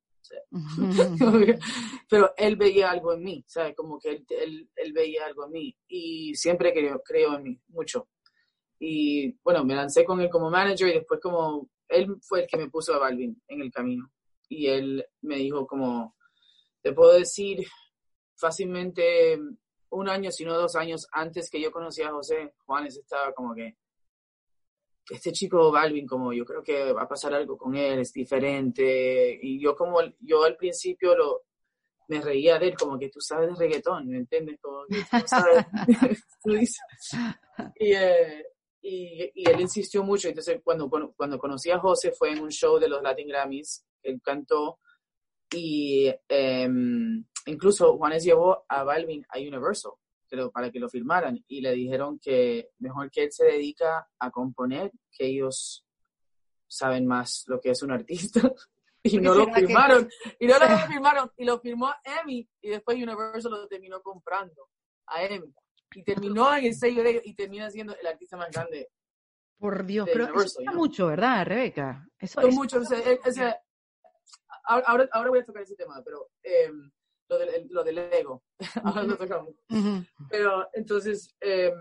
[2.09, 3.75] Pero él veía algo en mí, ¿sabes?
[3.75, 7.61] Como que él, él, él, veía algo en mí y siempre creo, creo en mí,
[7.69, 8.09] mucho.
[8.79, 12.57] Y bueno, me lancé con él como manager y después como él fue el que
[12.57, 14.11] me puso a Balvin en el camino
[14.49, 16.17] y él me dijo como,
[16.83, 17.65] te puedo decir
[18.37, 19.39] fácilmente
[19.91, 23.77] un año, sino dos años antes que yo conocía a José, Juanes estaba como que,
[25.11, 29.39] este chico Balvin, como yo creo que va a pasar algo con él, es diferente.
[29.43, 31.43] Y yo como, yo al principio lo,
[32.09, 34.59] me reía de él, como que tú sabes de reggaetón, ¿me entiendes?
[34.61, 35.65] Como que tú sabes,
[37.77, 38.45] y, eh,
[38.83, 42.79] y, y, él insistió mucho, entonces cuando, cuando conocí a José fue en un show
[42.79, 44.79] de los Latin Grammys, él cantó
[45.53, 49.93] y em, incluso Juanes llevó a Balvin a Universal
[50.31, 54.31] pero para que lo firmaran y le dijeron que mejor que él se dedica a
[54.31, 55.85] componer que ellos
[56.69, 58.41] saben más lo que es un artista.
[59.03, 60.09] y no lo firmaron.
[60.39, 61.33] Y no lo firmaron.
[61.37, 62.49] Y lo firmó Emmy.
[62.63, 64.69] Y después Universal lo terminó comprando
[65.07, 65.53] a Emmy.
[65.93, 68.89] Y terminó en el sello de ellos y termina siendo el artista más grande.
[69.59, 72.09] Por Dios, pero eso mucho, ¿verdad, Rebeca?
[72.19, 72.79] Eso es mucho.
[72.79, 73.61] O sea,
[74.71, 76.71] ahora, ahora voy a tocar ese tema, pero eh,
[77.29, 78.43] lo, del, lo del ego.
[78.85, 79.55] ahora lo tocamos.
[80.29, 81.73] Pero entonces, eh,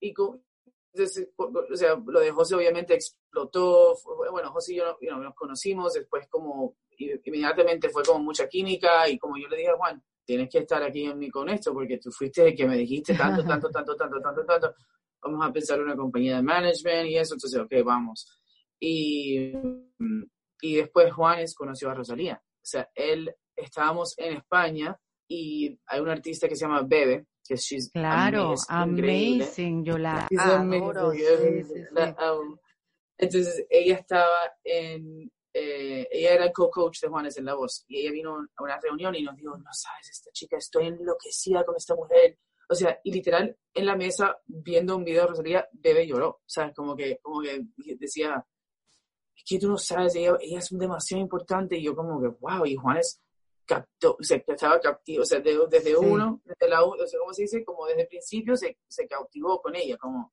[0.00, 3.96] y o sea, lo de José obviamente explotó.
[4.30, 9.36] Bueno, José y yo nos conocimos, después como inmediatamente fue como mucha química y como
[9.36, 12.12] yo le dije a Juan, tienes que estar aquí en mí con esto porque tú
[12.12, 14.74] fuiste el que me dijiste tanto, tanto, tanto, tanto, tanto, tanto.
[15.20, 18.40] Vamos a pensar en una compañía de management y eso, entonces, ok, vamos.
[18.78, 19.52] Y,
[20.64, 22.42] y después Juanes conoció a Rosalía.
[22.42, 24.98] O sea, él, estábamos en España
[25.28, 31.12] y hay un artista que se llama Bebe, que es Claro, amazing, yo la adoro.
[33.18, 38.12] Entonces, ella estaba en, eh, ella era co-coach de Juanes en La Voz, y ella
[38.12, 41.94] vino a una reunión y nos dijo, no sabes, esta chica, estoy enloquecida con esta
[41.94, 42.38] mujer.
[42.70, 46.28] O sea, y literal, en la mesa, viendo un video de Rosalía, Bebe lloró.
[46.28, 47.66] O sea, como que, como que
[47.98, 48.42] decía,
[49.44, 52.76] que tú no sabes, ella, ella es demasiado importante, y yo como que, wow, y
[52.76, 53.20] Juanes
[53.66, 57.64] captó, se estaba captivo, o sea, desde uno, desde la, o sea, ¿cómo se dice?
[57.64, 60.32] Como desde el principio se, se cautivó con ella, como...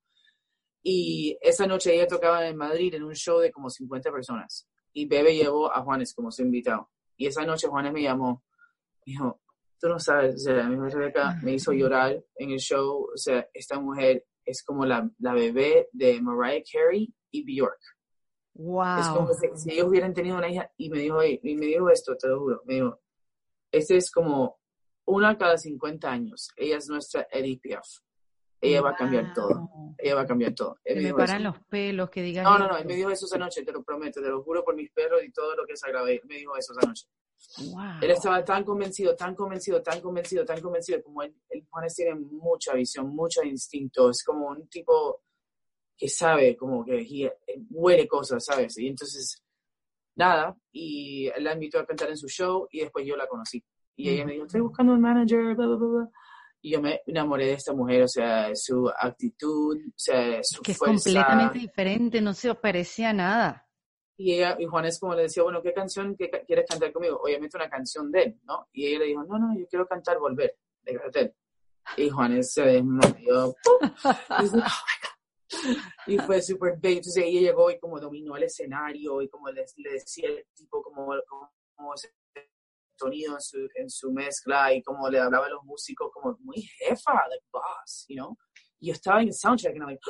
[0.83, 4.67] Y esa noche ella tocaba en Madrid en un show de como 50 personas.
[4.93, 6.89] Y Bebe llevó a Juanes como su invitado.
[7.15, 8.43] Y esa noche Juanes me llamó,
[9.05, 9.39] me dijo,
[9.79, 13.47] tú no sabes, o sea, mi Rebeca me hizo llorar en el show, o sea,
[13.53, 17.79] esta mujer es como la, la bebé de Mariah Carey y Bjork.
[18.53, 18.99] Wow.
[18.99, 21.89] Es como si, si, ellos hubieran tenido una hija y me dijo, y me dijo
[21.89, 22.99] esto, te lo juro, me dijo,
[23.71, 24.59] este es como
[25.05, 26.49] una cada 50 años.
[26.55, 27.87] Ella es nuestra Edith Piaf.
[28.59, 29.69] Ella va a cambiar todo.
[29.97, 30.77] Ella va a cambiar todo.
[30.85, 32.43] me paran los pelos que digan.
[32.43, 32.77] No, no, no.
[32.77, 35.23] Él me dijo eso esa noche, te lo prometo, te lo juro por mis perros
[35.23, 36.07] y todo lo que es sagrado.
[36.07, 37.07] Él me dijo eso esa noche.
[38.01, 41.01] Él estaba tan convencido, tan convencido, tan convencido, tan convencido.
[41.01, 44.11] Como él, él tiene mucha visión, mucho instinto.
[44.11, 45.23] Es como un tipo
[46.01, 47.31] que sabe, como que
[47.69, 48.75] huele cosas, ¿sabes?
[48.79, 49.43] Y entonces
[50.15, 53.63] nada, y la invitó a cantar en su show y después yo la conocí.
[53.95, 56.09] Y ella me dijo, estoy buscando un manager, bla, bla, bla.
[56.59, 60.71] Y yo me enamoré de esta mujer, o sea, su actitud, o sea, su Que
[60.71, 63.69] es completamente diferente, no se parecía nada.
[64.17, 67.21] Y ella, y Juan es como le decía, bueno, ¿qué canción quieres cantar conmigo?
[67.23, 68.69] Obviamente una canción de él, ¿no?
[68.73, 71.35] Y ella le dijo, no, no, yo quiero cantar Volver, de Cartel.
[71.95, 73.53] Y Juan se desmayó.
[74.43, 74.47] y
[76.25, 76.97] fue súper bello.
[76.97, 81.13] Entonces ella llegó y como dominó el escenario y como le, decía el tipo como,
[81.75, 82.13] como, ese
[82.95, 86.61] sonido en su, en su mezcla y como le hablaba a los músicos como muy
[86.61, 88.37] jefa, like boss, you know.
[88.79, 90.01] Y yo estaba en el soundcheck y like,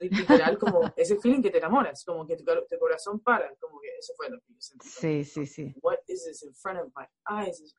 [0.00, 3.96] literal como ese feeling que te enamoras, como que tu, tu, corazón para, como que
[3.96, 4.88] eso fue lo que yo sentí.
[4.88, 5.74] Sí, sí, sí.
[5.80, 7.74] What is this in front of my eyes?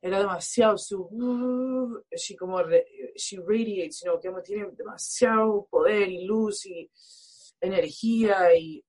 [0.00, 2.62] Era demasiado su uh, she como
[3.16, 6.90] she radiates you know, que tiene demasiado poder y luz y
[7.60, 8.84] energía y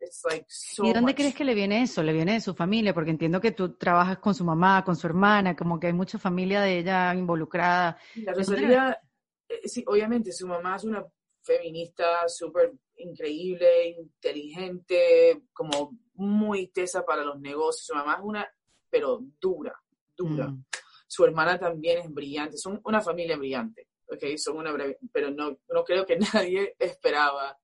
[0.00, 2.02] it's like so ¿Y dónde crees que le viene eso?
[2.02, 2.94] ¿Le viene de su familia?
[2.94, 6.18] Porque entiendo que tú trabajas con su mamá, con su hermana, como que hay mucha
[6.18, 7.98] familia de ella involucrada.
[8.16, 9.00] La Rosalía,
[9.48, 11.04] eh, sí, obviamente su mamá es una
[11.42, 17.86] feminista súper increíble, inteligente, como muy tesa para los negocios.
[17.86, 18.48] Su mamá es una,
[18.90, 19.74] pero dura,
[20.16, 20.48] dura.
[20.48, 20.64] Mm.
[21.06, 24.36] Su hermana también es brillante, son una familia brillante, ¿ok?
[24.36, 24.74] Son una,
[25.12, 27.56] pero no, no creo que nadie esperaba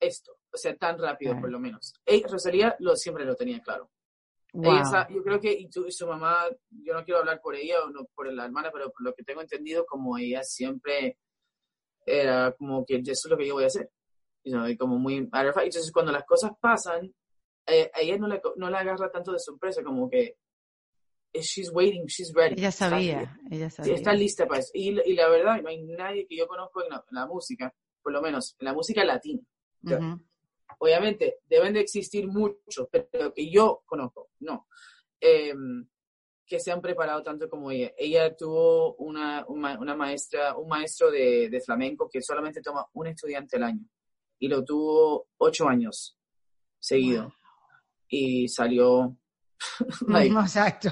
[0.00, 1.94] esto, o sea, tan rápido por lo menos.
[2.30, 3.90] Rosalía lo, siempre lo tenía claro.
[4.52, 8.32] yo creo que, y, su mamá, yo no quiero hablar por ella o no por
[8.32, 11.18] la hermana, pero por lo que tengo entendido, como ella siempre
[12.06, 13.90] era como que eso es lo que yo voy a hacer.
[14.44, 17.12] y como muy, entonces cuando las cosas pasan,
[17.66, 20.36] eh, a ella no le, no la agarra tanto de sorpresa, como que
[21.34, 22.54] she's waiting, she's ready.
[22.58, 23.94] Ella sabía, ella sabía.
[23.94, 24.70] está lista para eso.
[24.74, 28.20] Y, y, la verdad, no hay nadie que yo conozco en la, música, por lo
[28.20, 29.42] menos en la música latina.
[30.80, 34.66] Obviamente, deben de existir muchos, pero que yo conozco, no.
[35.20, 35.88] Em,
[36.46, 37.92] que se han preparado tanto como ella.
[37.98, 43.56] Ella tuvo una, una, maestra, un maestro de, de, flamenco que solamente toma un estudiante
[43.56, 43.84] al año.
[44.38, 46.16] Y lo tuvo ocho años
[46.78, 47.34] seguido.
[48.08, 49.18] Y salió
[50.08, 50.90] Exacto.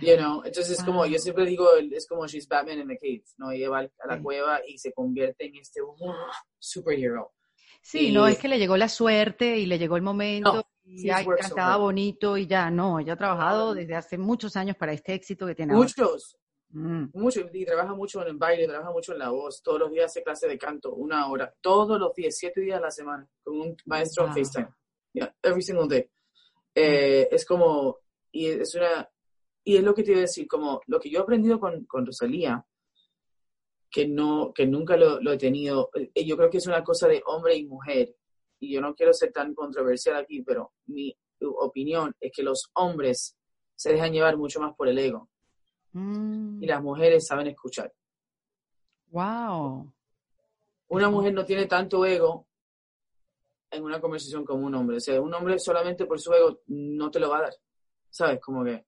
[0.00, 3.50] You know, entonces como yo siempre digo, es como she's Batman in the cave, ¿no?
[3.50, 5.80] Ella va a la cueva y se convierte en este
[6.58, 7.32] superhero.
[7.82, 11.24] Sí, no, es que le llegó la suerte y le llegó el momento y ya
[11.24, 15.46] cantaba bonito y ya, no, ella ha trabajado desde hace muchos años para este éxito
[15.46, 16.38] que tiene Muchos,
[16.70, 17.06] Mm.
[17.14, 19.62] Mucho, y trabaja mucho en el baile, trabaja mucho en la voz.
[19.62, 21.54] Todos los días hace clase de canto, una hora.
[21.60, 24.68] Todos los días, siete días a la semana, con un maestro en FaceTime.
[25.14, 26.10] Yeah, every single day.
[26.80, 27.98] Eh, es como,
[28.30, 29.10] y es una,
[29.64, 31.84] y es lo que te iba a decir, como lo que yo he aprendido con,
[31.86, 32.64] con Rosalía,
[33.90, 37.08] que, no, que nunca lo, lo, he tenido, eh, yo creo que es una cosa
[37.08, 38.14] de hombre y mujer,
[38.60, 43.36] y yo no quiero ser tan controversial aquí, pero mi opinión es que los hombres
[43.74, 45.28] se dejan llevar mucho más por el ego.
[45.94, 47.92] Y las mujeres saben escuchar.
[49.08, 49.92] Wow.
[50.86, 52.46] Una mujer no tiene tanto ego
[53.70, 54.96] en una conversación como un hombre.
[54.96, 57.54] O sea, un hombre solamente por su ego no te lo va a dar.
[58.10, 58.40] ¿Sabes?
[58.40, 58.86] Como que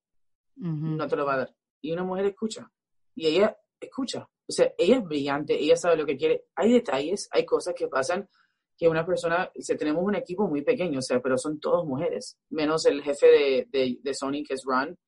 [0.56, 1.54] no te lo va a dar.
[1.80, 2.70] Y una mujer escucha.
[3.14, 4.28] Y ella escucha.
[4.48, 6.44] O sea, ella es brillante, ella sabe lo que quiere.
[6.56, 8.28] Hay detalles, hay cosas que pasan
[8.76, 12.38] que una persona, o tenemos un equipo muy pequeño, o sea, pero son todos mujeres,
[12.48, 14.98] menos el jefe de, de, de Sony, que es Ron,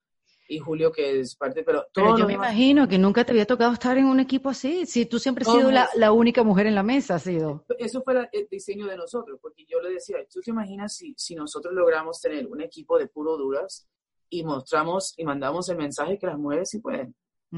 [0.53, 1.87] y Julio, que es parte, pero...
[1.95, 5.07] Pero yo me imagino que nunca te había tocado estar en un equipo así, si
[5.07, 7.65] tú siempre has sido la, la, única mujer en la mesa, has sido.
[7.79, 11.35] Eso fue el diseño de nosotros, porque yo le decía, ¿tú te imaginas si, si
[11.35, 13.89] nosotros logramos tener un equipo de puro duras
[14.29, 17.15] y mostramos y mandamos el mensaje que las mujeres sí pueden?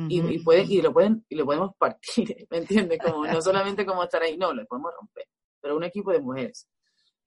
[0.09, 3.01] y, y, pueden, y lo pueden, y lo podemos partir, ¿me entiendes?
[3.03, 5.25] Como, no solamente como estar ahí, no, lo podemos romper
[5.65, 6.69] pero un equipo de mujeres.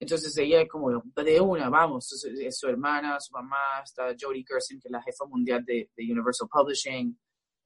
[0.00, 4.78] Entonces ella es como de una, vamos, es, su hermana, su mamá, está Jodie Gerson,
[4.80, 7.18] que es la jefa mundial de, Universal Publishing,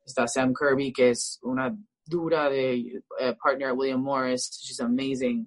[0.05, 5.47] está Sam Kirby, que es una dura de uh, partner William Morris, she's amazing,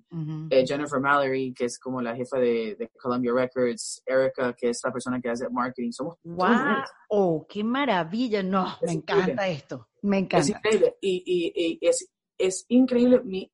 [0.52, 4.92] eh, Jennifer Mallory, que es como la jefa de, Columbia Records, Erica, que es la
[4.92, 10.38] persona que hace marketing, somos wow, oh, qué maravilla, no, me encanta esto, me encanta.
[10.40, 13.52] Es increíble, y, y, y es, es increíble, mi,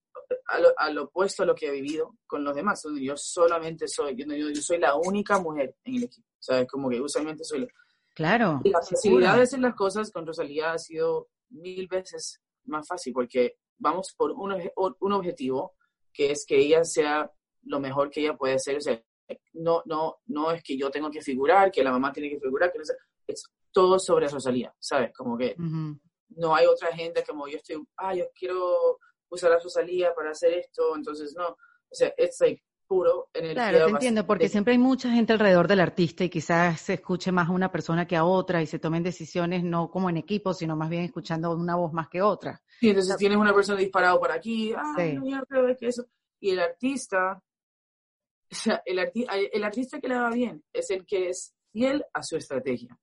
[0.77, 2.83] al, opuesto a lo que he vivido con los demás.
[2.99, 6.27] Yo solamente soy, yo, yo, soy la única mujer en el equipo.
[6.39, 6.67] ¿Sabes?
[6.67, 7.67] Como que usualmente soy.
[8.15, 8.61] Claro.
[8.63, 13.13] Y la facilidad de hacer las cosas con Rosalía ha sido mil veces más fácil
[13.13, 15.75] porque vamos por un, un objetivo
[16.13, 17.31] que es que ella sea
[17.63, 18.77] lo mejor que ella puede ser.
[18.77, 19.01] O sea,
[19.53, 22.71] no, no, no es que yo tengo que figurar, que la mamá tiene que figurar,
[22.71, 22.83] que no
[23.27, 25.11] es todo sobre Rosalía, ¿sabes?
[25.15, 25.55] Como que
[26.35, 28.99] no hay otra gente como yo estoy, ah, yo quiero
[29.31, 31.57] usar a Rosalía para hacer esto, entonces no, o
[31.95, 33.69] sea, es like puro energía.
[33.69, 37.31] Claro, te entiendo, porque siempre hay mucha gente alrededor del artista y quizás se escuche
[37.31, 40.53] más a una persona que a otra y se tomen decisiones no como en equipo,
[40.53, 42.61] sino más bien escuchando una voz más que otra.
[42.81, 46.05] Sí, entonces tienes una persona disparado por aquí, ah, no, creo que eso.
[46.41, 47.41] Y el artista,
[48.51, 48.99] o sea, el,
[49.53, 52.99] el artista que le va bien es el que es fiel a su estrategia.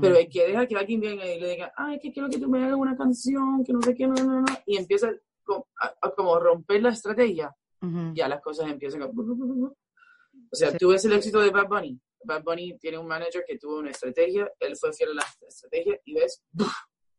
[0.00, 2.48] Pero el que deja que alguien venga y le diga, ay, que quiero que tú
[2.48, 5.10] me hagas una canción, que no sé qué, no, no, no, y empieza
[5.44, 7.54] como, romper la estrategia,
[8.14, 9.06] ya las cosas empiezan a...
[9.06, 12.00] O sea, tú ves el éxito de Bad Bunny.
[12.24, 15.98] Bad Bunny tiene un manager que tuvo una estrategia, él fue fiel a la estrategia
[16.04, 16.42] y ves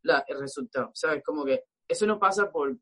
[0.03, 0.91] la, el resultado.
[0.93, 1.23] ¿Sabes?
[1.23, 2.77] Como que eso no pasa por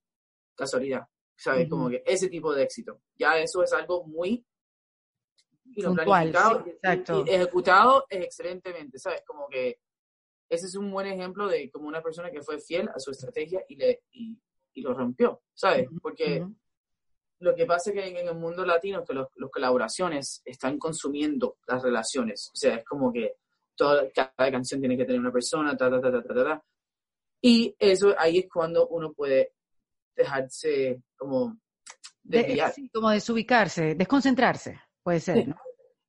[0.56, 1.06] casualidad.
[1.36, 1.70] ¿Sabes?
[1.70, 3.02] Como que ese tipo de éxito.
[3.16, 4.46] Ya eso es algo muy
[5.74, 9.00] planificado y, ejecutado excelentemente.
[9.00, 9.24] ¿Sabes?
[9.26, 9.80] Como que
[10.50, 13.64] ese es un buen ejemplo de como una persona que fue fiel a su estrategia
[13.70, 14.38] y, le, y,
[14.80, 15.88] y lo rompió, ¿sabes?
[16.02, 16.46] Porque
[17.40, 21.82] lo que pasa es que en, el mundo latino que las colaboraciones están consumiendo las
[21.82, 23.36] relaciones, o sea, es como que
[23.76, 26.64] toda, cada canción tiene que tener una persona, ta, ta, ta, ta, ta, ta,
[27.42, 29.54] Y eso ahí es cuando uno puede
[30.16, 31.58] dejarse como
[32.24, 32.74] desviar.
[32.94, 35.56] como desubicarse, desconcentrarse, puede ser, ¿no?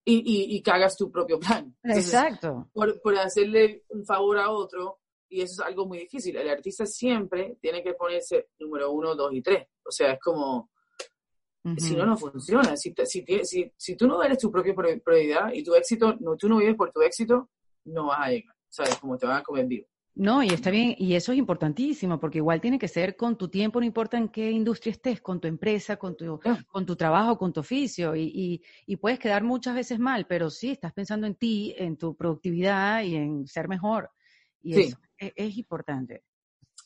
[0.02, 1.76] Y, y, y, cagas tu propio plan.
[1.84, 2.70] Exacto.
[2.72, 4.99] Por, por hacerle un favor a otro,
[5.30, 6.36] y eso es algo muy difícil.
[6.36, 9.66] El artista siempre tiene que ponerse número uno, dos y tres.
[9.86, 10.70] O sea, es como,
[11.78, 12.76] si no, no funciona.
[12.76, 16.48] Si, si, si, si, tú no eres tu propia prioridad y tu éxito, no, tú
[16.48, 17.48] no vives por tu éxito,
[17.84, 18.54] no vas a llegar.
[18.68, 18.96] ¿Sabes?
[18.98, 19.86] Como te van a comer vivo.
[20.16, 23.48] No, y está bien, y eso es importantísimo, porque igual tiene que ser con tu
[23.48, 26.38] tiempo, no importa en qué industria estés, con tu empresa, con tu,
[26.68, 30.50] con tu trabajo, con tu oficio, y, y, y, puedes quedar muchas veces mal, pero
[30.50, 34.10] sí, estás pensando en ti, en tu productividad y en ser mejor.
[34.62, 34.80] Y sí.
[34.82, 36.24] eso e, es, importante.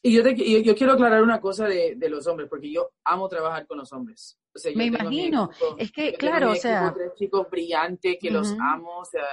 [0.02, 3.66] Y yo, yo, quiero aclarar una cosa de, de, los hombres, porque yo amo trabajar
[3.66, 4.38] con los hombres.
[4.54, 6.92] O sea, Me imagino, es que, claro, o sea...
[6.92, 9.24] Tres chicos brillantes que los amo, o sea,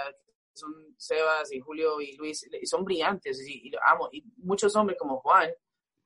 [0.53, 4.07] son Sebas y Julio y Luis, y son brillantes, y, y los amo.
[4.11, 5.51] Y muchos hombres como Juan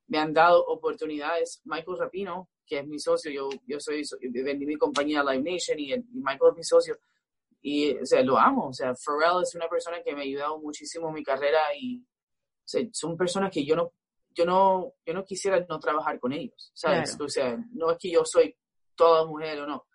[0.07, 1.61] me han dado oportunidades.
[1.65, 5.93] Michael Rapino, que es mi socio, yo, yo soy, vendí mi compañía Live Nation y,
[5.93, 6.97] y Michael es mi socio.
[7.61, 8.67] Y, o sea, lo amo.
[8.67, 12.03] O sea, Pharrell es una persona que me ha ayudado muchísimo en mi carrera y
[12.65, 13.93] son personas que yo no,
[14.31, 17.17] yo no, yo no quisiera no trabajar con ellos, ¿sabes?
[17.19, 18.55] O sea, no es que yo soy
[18.95, 19.85] toda mujer o no,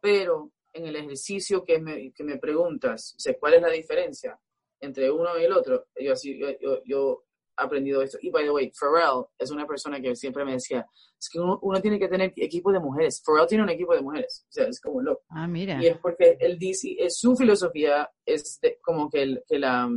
[0.00, 4.38] pero en el ejercicio que me, que me preguntas, o sea, ¿cuál es la diferencia
[4.80, 5.86] entre uno y el otro?
[5.96, 7.24] Yo, así, yo, yo,
[7.56, 8.18] aprendido esto.
[8.20, 10.86] Y by the way, Pharrell es una persona que siempre me decía,
[11.18, 13.20] es que uno, tiene que tener equipo de mujeres.
[13.24, 15.24] Pharrell tiene un equipo de mujeres, o sea, es como loco.
[15.30, 15.82] Ah, mira.
[15.82, 19.88] Y es porque él dice, es, su filosofía es como que, el, que, la,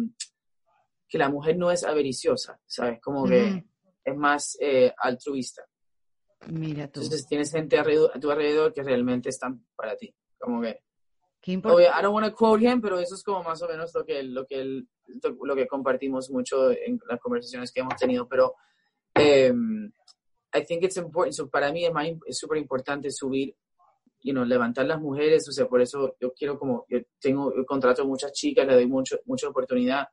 [1.11, 3.01] que la mujer no es avariciosa, ¿sabes?
[3.01, 3.65] Como que
[4.03, 5.61] es más eh, altruista.
[6.47, 7.01] Mira tú.
[7.01, 10.15] Entonces tienes gente a tu alrededor que realmente están para ti.
[10.39, 10.79] Como que
[11.41, 11.91] Qué importante.
[11.91, 14.21] I don't want to quote him, pero eso es como más o menos lo que,
[14.21, 14.83] lo que,
[15.43, 18.27] lo que compartimos mucho en las conversaciones que hemos tenido.
[18.27, 18.55] Pero
[19.15, 19.91] um,
[20.53, 21.33] I think it's important.
[21.33, 21.83] So para mí
[22.27, 23.55] es súper importante subir,
[24.21, 25.49] you know, levantar las mujeres.
[25.49, 28.87] O sea, por eso yo quiero como, yo tengo, yo contrato muchas chicas, le doy
[28.87, 30.07] mucho, mucha oportunidad.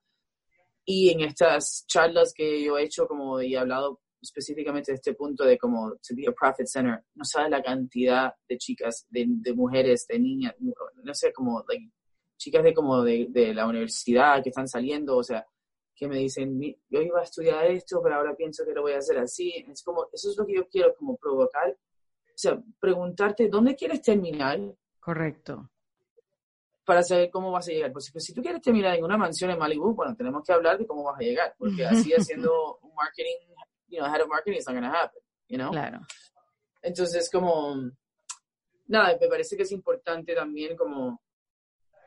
[0.91, 5.13] Y en estas charlas que yo he hecho como y he hablado específicamente de este
[5.13, 9.27] punto de como to be a profit center, no sabes la cantidad de chicas, de,
[9.55, 11.63] mujeres, de niñas, no sé, como
[12.39, 15.47] chicas de como de, de, la universidad que están saliendo, o sea,
[15.95, 16.59] que me dicen,
[16.89, 19.53] yo iba a estudiar esto, pero ahora pienso que lo voy a hacer así.
[19.69, 21.71] Es como, eso es lo que yo quiero como provocar.
[21.71, 24.59] O sea, preguntarte, ¿dónde quieres terminar?
[25.01, 25.69] Correcto.
[26.89, 27.93] Para saber cómo vas a llegar.
[27.93, 30.79] Pues, pues si tú quieres terminar en una mansión en Malibu, bueno, tenemos que hablar
[30.79, 33.37] de cómo vas a llegar, porque así haciendo un marketing
[33.89, 35.71] you know, head of marketing is not going to happen, you know?
[35.71, 36.01] Claro.
[36.83, 37.77] Entonces, como,
[38.87, 41.21] nada, me parece que es importante también como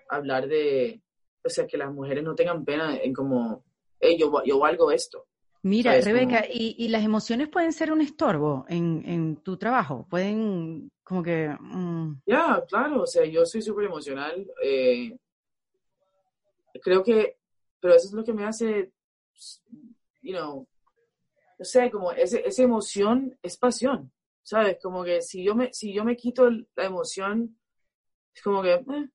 [0.10, 1.02] hablar de,
[1.44, 3.64] o sea, que las mujeres no tengan pena en como,
[4.00, 5.28] hey, yo, yo valgo esto.
[5.64, 10.07] Mira, Rebeca, ¿y, ¿y, las emociones pueden ser un estorbo en, en tu trabajo?
[10.09, 11.49] Pueden, como que...
[11.59, 12.22] Mm.
[12.26, 14.47] Ya, claro, o sea, yo soy súper emocional.
[14.64, 15.16] Eh,
[16.82, 17.38] creo que,
[17.80, 18.91] pero eso es lo que me hace,
[20.24, 20.68] you know,
[21.59, 24.80] no sé, como ese, esa emoción es pasión, ¿sabes?
[24.82, 27.55] Como que si yo me, si yo me quito la emoción,
[28.34, 29.09] es como que, eh,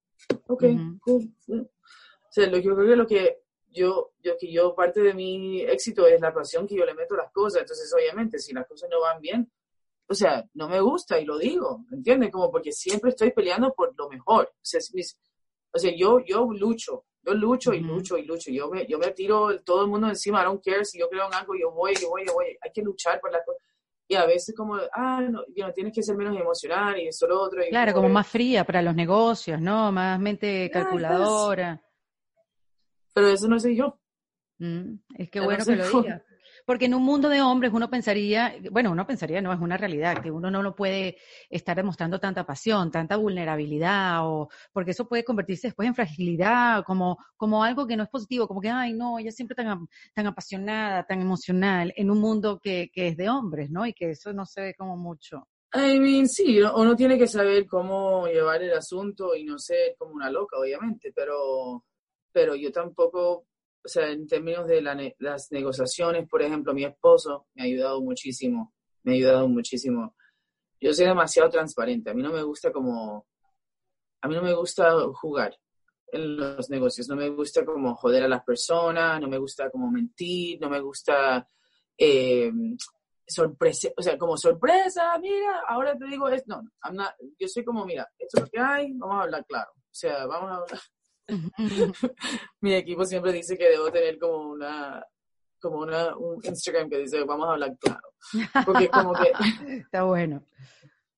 [0.47, 0.65] ok,
[1.01, 1.35] cool.
[1.49, 3.46] O sea, lo, yo creo que lo que
[3.77, 7.15] yo, yo, que yo, parte de mi éxito es la pasión que yo le meto
[7.15, 7.63] a las cosas.
[7.63, 9.51] Entonces, obviamente, si las cosas no van bien,
[10.09, 12.31] o sea, no me gusta y lo digo, ¿entiendes?
[12.31, 14.47] Como porque siempre estoy peleando por lo mejor.
[14.47, 14.81] O sea,
[15.73, 18.51] o sea yo, yo lucho yo lucho y lucho y lucho.
[18.51, 20.43] Yo me, yo me tiro todo el mundo encima.
[20.43, 22.57] I don't care si yo creo en algo, yo voy, yo voy, yo voy.
[22.61, 23.59] Hay que luchar por la cosa.
[24.09, 27.43] Y a veces como, ah, no, you tienes que ser menos emocional y eso lo
[27.43, 27.61] otro.
[27.69, 29.91] claro, como, más fría para los negocios, ¿no?
[29.91, 31.83] Más mente calculadora.
[33.17, 33.99] Pero eso no soy yo.
[34.59, 36.23] Mm, es que bueno que lo diga.
[36.67, 40.21] Porque en un mundo de hombres uno pensaría, bueno, uno pensaría, no, es una realidad,
[40.23, 41.17] que uno no lo puede
[41.49, 47.17] estar demostrando tanta pasión, tanta vulnerabilidad, o porque eso puede convertirse después en fragilidad, como,
[47.39, 51.07] como algo que no es positivo, como que, ay, no, ella siempre tan, tan apasionada,
[51.07, 53.87] tan emocional, en un mundo que, que es de hombres, ¿no?
[53.87, 55.49] Y que eso no se ve como mucho.
[55.73, 60.13] I mean, sí, uno tiene que saber cómo llevar el asunto y no ser como
[60.13, 61.85] una loca, obviamente, pero,
[62.37, 63.47] pero yo tampoco
[63.83, 68.75] o sea, en términos de las negociaciones, por ejemplo, mi esposo me ha ayudado muchísimo,
[69.05, 70.15] me ha ayudado muchísimo.
[70.81, 73.27] Yo soy demasiado transparente, a mí no me gusta como,
[74.21, 75.57] a mí no me gusta jugar
[76.09, 79.89] en los negocios, no me gusta como joder a las personas, no me gusta como
[79.91, 81.49] mentir, no me gusta
[81.97, 82.53] eh,
[83.25, 86.61] sorpresa, o sea, como sorpresa, mira, ahora te digo esto,
[86.93, 87.05] no,
[87.39, 90.27] yo soy como, mira, esto es lo que hay, vamos a hablar claro, o sea,
[90.27, 90.81] vamos a hablar
[92.61, 95.05] Mi equipo siempre dice que debo tener como una
[95.59, 98.13] como una, un Instagram que dice vamos a hablar claro.
[98.65, 99.33] Porque como que...
[99.81, 100.47] Está bueno.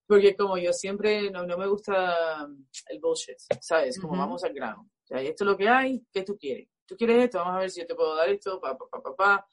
[0.06, 2.48] Porque como yo siempre no, no me gusta
[2.88, 4.00] el bullshit, ¿sabes?
[4.00, 4.88] Como vamos al grano.
[5.04, 6.68] O sea, esto es lo que hay, ¿qué tú quieres?
[6.86, 7.38] ¿Tú quieres esto?
[7.38, 9.46] Vamos a ver si yo te puedo dar esto, pa, pa, pa, pa,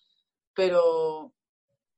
[0.53, 1.33] Pero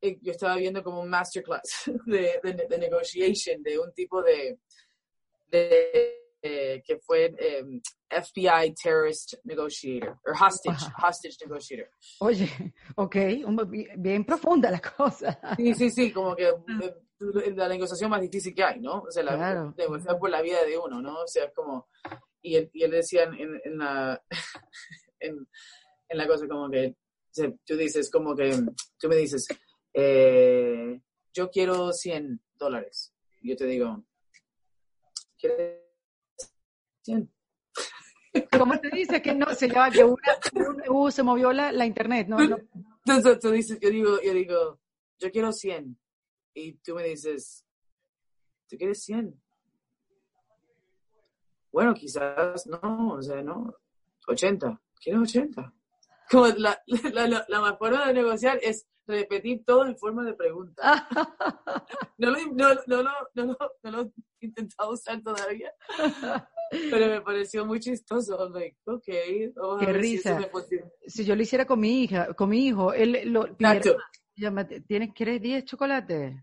[0.02, 4.60] eh, yo estaba viendo como un masterclass de, de, de negotiation de un tipo de,
[5.52, 7.62] de eh, que fue eh,
[8.10, 11.90] FBI Terrorist Negotiator, o Hostage, Hostage Negotiator.
[12.20, 12.50] Oye,
[12.96, 13.16] ok,
[13.98, 15.38] bien profunda la cosa.
[15.58, 19.02] Sí, sí, sí, como que eh, la negociación más difícil que hay, ¿no?
[19.02, 21.20] O sea, la, negociar por la vida de uno, ¿no?
[21.24, 21.90] O sea, es como,
[22.42, 24.24] y él, y él decía en, en la,
[25.20, 25.50] en,
[26.08, 26.96] en, la cosa como que,
[27.66, 28.58] tú dices como que,
[28.98, 29.48] tú me dices,
[31.34, 33.14] yo quiero 100 dólares.
[33.42, 34.06] Yo te digo,
[35.38, 35.87] ¿quieres
[38.52, 40.22] ¿Cómo te dice que no se llama que una,
[40.90, 42.28] uh, se movió la, la internet?
[42.28, 42.58] No, no.
[43.06, 44.80] Entonces tú dices, yo digo, yo digo,
[45.20, 45.98] yo quiero 100.
[46.54, 47.66] Y tú me dices,
[48.68, 49.40] ¿tú quieres 100?
[51.72, 53.74] Bueno, quizás no, o sea, no.
[54.28, 54.82] 80.
[55.02, 55.74] ¿Quieres 80?
[56.30, 56.82] Como la,
[57.14, 61.08] la, la, la forma de negociar es repetir todo en forma de pregunta.
[62.18, 63.04] no, lo, no, no,
[63.34, 65.72] no, no, no, intentado usar todavía.
[66.70, 68.50] Pero me pareció muy chistoso.
[68.50, 70.40] Like, ok, Qué risa.
[71.06, 73.56] Si, yo lo hiciera con mi hija, con mi hijo, él lo
[74.88, 76.36] ¿tienes, ¿quieres 10 chocolates?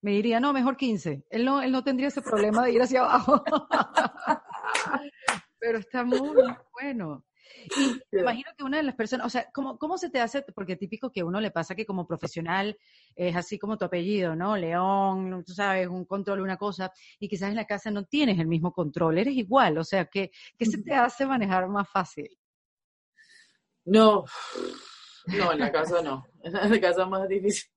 [0.00, 1.24] Me diría, no, mejor 15.
[1.28, 3.42] Él no, él no tendría ese problema de ir hacia abajo.
[5.58, 6.32] Pero está muy
[6.72, 7.24] bueno.
[7.76, 10.42] Y me imagino que una de las personas, o sea, ¿cómo, ¿cómo se te hace?
[10.42, 12.78] Porque típico que a uno le pasa que como profesional
[13.14, 14.56] es así como tu apellido, ¿no?
[14.56, 18.46] León, tú sabes, un control, una cosa, y quizás en la casa no tienes el
[18.46, 22.28] mismo control, eres igual, o sea, ¿qué, qué se te hace manejar más fácil?
[23.84, 24.24] No,
[25.26, 27.70] no, en la casa no, en la casa es más difícil.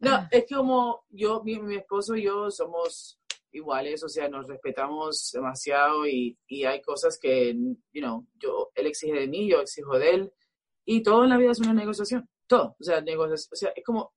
[0.00, 3.18] No, es como yo, mi, mi esposo y yo somos
[3.54, 8.86] iguales, o sea, nos respetamos demasiado y, y, hay cosas que, you know, yo, él
[8.86, 10.32] exige de mí, yo exijo de él,
[10.84, 13.84] y todo en la vida es una negociación, todo, o sea, negociación, o sea, es
[13.84, 14.12] como,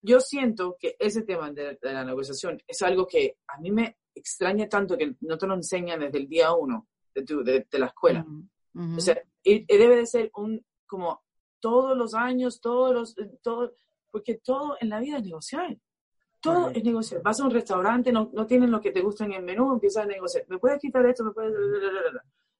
[0.00, 4.68] yo siento que ese tema de, la negociación es algo que a mí me extraña
[4.68, 8.24] tanto que no te lo enseñan desde el día uno de, tu, de, la escuela.
[8.96, 11.22] O sea, debe de ser un, como
[11.60, 13.74] todos los años, todos los, todo,
[14.10, 15.76] porque todo en la vida es negociar.
[16.40, 17.22] Todo es negociar.
[17.22, 20.04] Vas a un restaurante, no, no tienen lo que te gusta en el menú, empiezas
[20.04, 20.44] a negociar.
[20.48, 21.24] ¿Me puedes quitar esto?
[21.24, 21.54] ¿Me puedes...?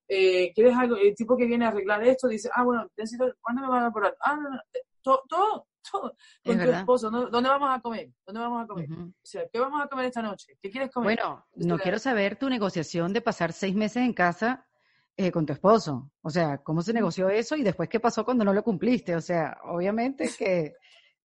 [0.08, 0.96] Eh, ¿Quieres algo?
[0.96, 3.92] El tipo que viene a arreglar esto dice, ah, bueno, necesito, ¿cuándo me van a
[3.92, 4.16] cobrar?
[4.20, 4.60] Ah, no, no.
[5.02, 6.16] Todo, todo, todo.
[6.44, 8.10] Con tu esposo, ¿dónde vamos a comer?
[8.24, 8.88] ¿Dónde vamos a comer?
[8.90, 10.56] O sea, ¿qué vamos a comer esta noche?
[10.60, 11.16] ¿Qué quieres comer?
[11.16, 14.66] Bueno, no quiero saber tu negociación de pasar seis meses en casa
[15.16, 16.10] eh, con tu esposo.
[16.22, 19.14] O sea, ¿cómo se negoció eso y después qué pasó cuando no lo cumpliste?
[19.14, 20.74] O sea, obviamente que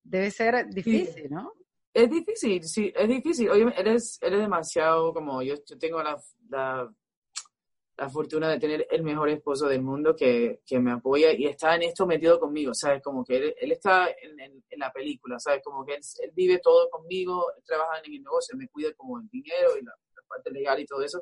[0.03, 1.53] debe ser difícil, ¿no?
[1.93, 3.49] Es difícil, sí, es difícil.
[3.49, 6.17] Oye, eres, eres demasiado como yo, yo tengo la,
[6.49, 6.89] la,
[7.97, 11.75] la, fortuna de tener el mejor esposo del mundo que, que, me apoya y está
[11.75, 13.03] en esto metido conmigo, ¿sabes?
[13.03, 15.61] Como que él, él está en, en, la película, ¿sabes?
[15.61, 19.19] Como que él, él, vive todo conmigo, él trabaja en el negocio, me cuida como
[19.19, 19.93] el dinero y la,
[20.27, 21.21] parte legal y todo eso.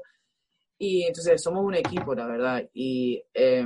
[0.78, 2.70] Y entonces somos un equipo, la verdad.
[2.74, 3.66] Y eh,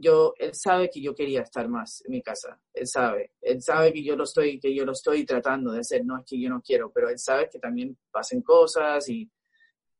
[0.00, 3.92] yo, él sabe que yo quería estar más en mi casa, él sabe, él sabe
[3.92, 6.48] que yo lo estoy, que yo lo estoy tratando de hacer, no es que yo
[6.48, 9.30] no quiero, pero él sabe que también pasen cosas y,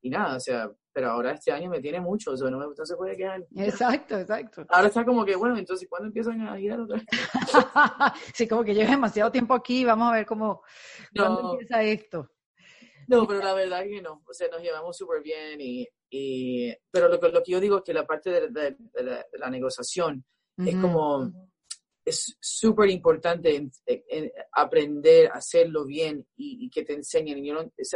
[0.03, 2.67] y nada, o sea, pero ahora este año me tiene mucho, o sea, no, me,
[2.77, 3.47] no se puede quedar.
[3.55, 4.67] Exacto, exacto.
[4.69, 8.35] Ahora está como que, bueno, entonces, ¿cuándo empiezan a ir a otra vez?
[8.35, 10.63] sí, como que llevo demasiado tiempo aquí, vamos a ver cómo,
[11.15, 12.31] ¿cuándo empieza esto?
[13.07, 16.75] No, pero la verdad es que no, o sea, nos llevamos súper bien y, y,
[16.91, 18.77] pero lo, lo, que yo digo es que la parte de, de,
[19.39, 20.25] la, negociación
[20.59, 21.33] es como,
[22.05, 23.71] es súper importante
[24.53, 27.43] aprender a hacerlo bien y, que te enseñen.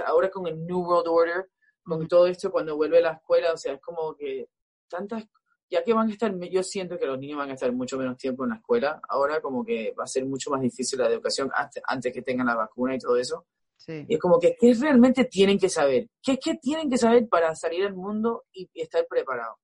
[0.06, 1.50] Ahora con el New World Order,
[1.82, 4.48] con todo esto, cuando vuelve a la escuela, o sea, es como que
[4.88, 5.24] tantas,
[5.68, 8.16] ya que van a estar, yo siento que los niños van a estar mucho menos
[8.16, 11.50] tiempo en la escuela, ahora como que va a ser mucho más difícil la educación
[11.54, 13.46] antes, antes que tengan la vacuna y todo eso.
[13.86, 16.08] Y es como que, ¿qué realmente tienen que saber?
[16.22, 19.56] ¿Qué, ¿Qué tienen que saber para salir al mundo y, estar preparados?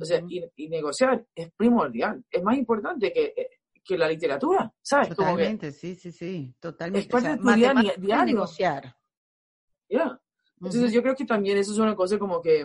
[0.00, 2.24] O sea, y, negociar es primordial.
[2.30, 3.50] Es más importante que, eh,
[3.84, 5.08] que la literatura, ¿sabes?
[5.08, 7.06] Totalmente, sí, sí, sí, totalmente.
[7.06, 8.34] Es parte de tu día diario.
[8.34, 8.96] negociar.
[9.88, 10.20] Ya.
[10.56, 12.64] Entonces yo creo que también eso es una cosa como que,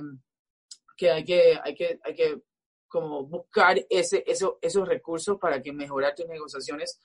[0.95, 2.41] que hay que, hay que, hay que
[2.87, 6.99] como buscar ese, eso, esos recursos para que mejorar tus negociaciones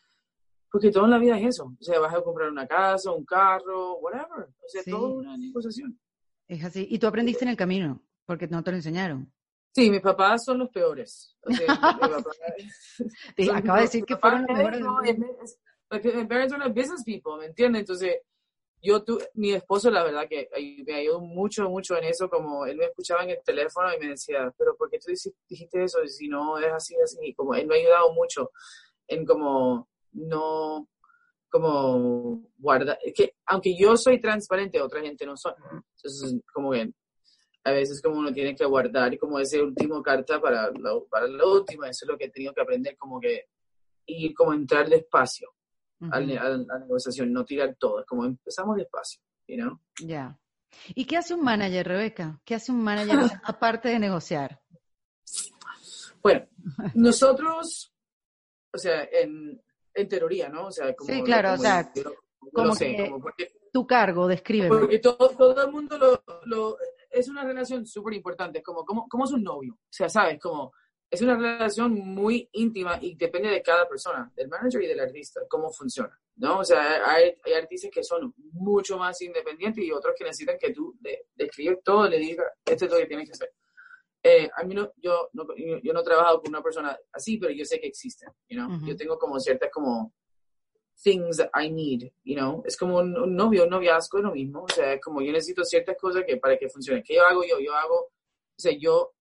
[0.71, 1.75] porque todo en la vida es eso.
[1.79, 4.49] O sea, vas a comprar una casa, un carro, whatever.
[4.65, 5.99] O sea, todo una negociación.
[6.47, 6.87] Es así.
[6.91, 9.33] Y tú aprendiste en el camino, porque no te lo enseñaron.
[9.73, 11.37] Sí, mis papás son los peores.
[11.43, 11.67] O sea,
[13.57, 14.81] acaba de decir que fueron los mejores.
[14.81, 17.81] No, mis parents son business people, ¿me entiendes?
[17.81, 18.17] Entonces,
[18.83, 20.49] yo, tu, mi esposo, la verdad que
[20.87, 24.09] me ayudó mucho, mucho en eso, como él me escuchaba en el teléfono y me
[24.09, 25.13] decía, pero ¿por qué tú
[25.49, 25.99] dijiste eso?
[26.07, 28.53] Si no es así, así, como él me ha ayudado mucho
[29.07, 30.89] en como no
[31.49, 35.55] como guardar, que aunque yo soy transparente, otra gente no son.
[35.97, 36.93] Entonces, como que
[37.65, 41.45] a veces como uno tiene que guardar como ese último carta para la, para la
[41.45, 43.47] última, eso es lo que he tenido que aprender, como que
[44.07, 45.51] y como entrar despacio
[46.11, 50.39] a, la negociación, no tirar todo, es como empezamos despacio, you Ya.
[50.95, 52.41] ¿Y qué hace un manager, Rebeca?
[52.45, 54.61] ¿Qué hace un manager aparte de negociar?
[56.23, 56.47] Bueno,
[56.95, 57.93] nosotros,
[58.73, 59.61] o sea, en,
[59.95, 60.67] en teoría, ¿no?
[60.67, 61.93] O sea, como, sí, claro, o sea,
[62.53, 62.75] como,
[63.37, 64.69] que tu cargo, describe.
[64.69, 66.77] Porque todo, todo el mundo lo, lo
[67.11, 70.73] es una relación súper importante, como, como, como es un novio, o sea, sabes, como
[71.11, 75.41] es una relación muy íntima y depende de cada persona, del manager y del artista,
[75.49, 76.61] cómo funciona, ¿no?
[76.61, 80.73] O sea, hay, hay artistas que son mucho más independientes y otros que necesitan que
[80.73, 83.53] tú le, escribas todo, le digas, esto es lo que tienes que hacer.
[84.23, 87.53] Eh, a mí no, yo, no, yo no he trabajado con una persona así, pero
[87.53, 88.69] yo sé que existen, you know?
[88.87, 90.13] Yo tengo como ciertas como
[91.03, 92.63] things that I need, you know.
[92.67, 94.65] Es como un, novio, un noviazgo es lo mismo.
[94.65, 97.03] O sea, es como yo necesito ciertas cosas que para que funcione.
[97.03, 97.59] ¿Qué yo hago yo?
[97.59, 99.15] Yo hago, o sea, yo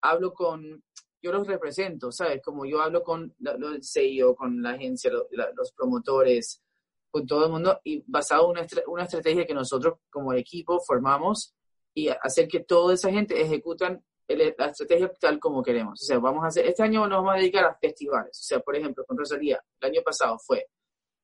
[0.00, 0.82] hablo con,
[1.22, 2.40] yo los represento, ¿sabes?
[2.42, 6.62] Como yo hablo con el CEO, con la agencia, los promotores,
[7.10, 11.54] con todo el mundo y basado en una, una estrategia que nosotros como equipo formamos
[11.94, 16.02] y hacer que toda esa gente ejecutan la estrategia tal como queremos.
[16.02, 18.38] O sea, vamos a hacer, este año nos vamos a dedicar a festivales.
[18.38, 20.66] O sea, por ejemplo, con Rosalía, el año pasado fue,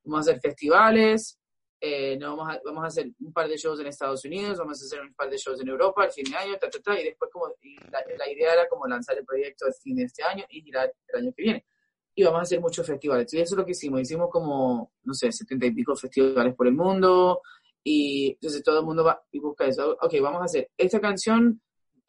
[0.05, 1.39] vamos a hacer festivales,
[1.81, 4.85] eh, vamos, a, vamos a hacer un par de shows en Estados Unidos, vamos a
[4.87, 7.05] hacer un par de shows en Europa al fin de año, ta, ta, ta, y
[7.05, 7.49] después como,
[7.91, 10.93] la, la, idea era como lanzar el proyecto al fin de este año y girar
[11.09, 11.67] el año que viene.
[12.15, 13.33] Y vamos a hacer muchos festivales.
[13.35, 14.01] Y eso es lo que hicimos.
[14.03, 17.41] Hicimos como, no sé, setenta y pico festivales por el mundo.
[17.83, 19.97] Y entonces todo el mundo va y busca eso.
[20.01, 21.61] Ok, vamos a hacer esta canción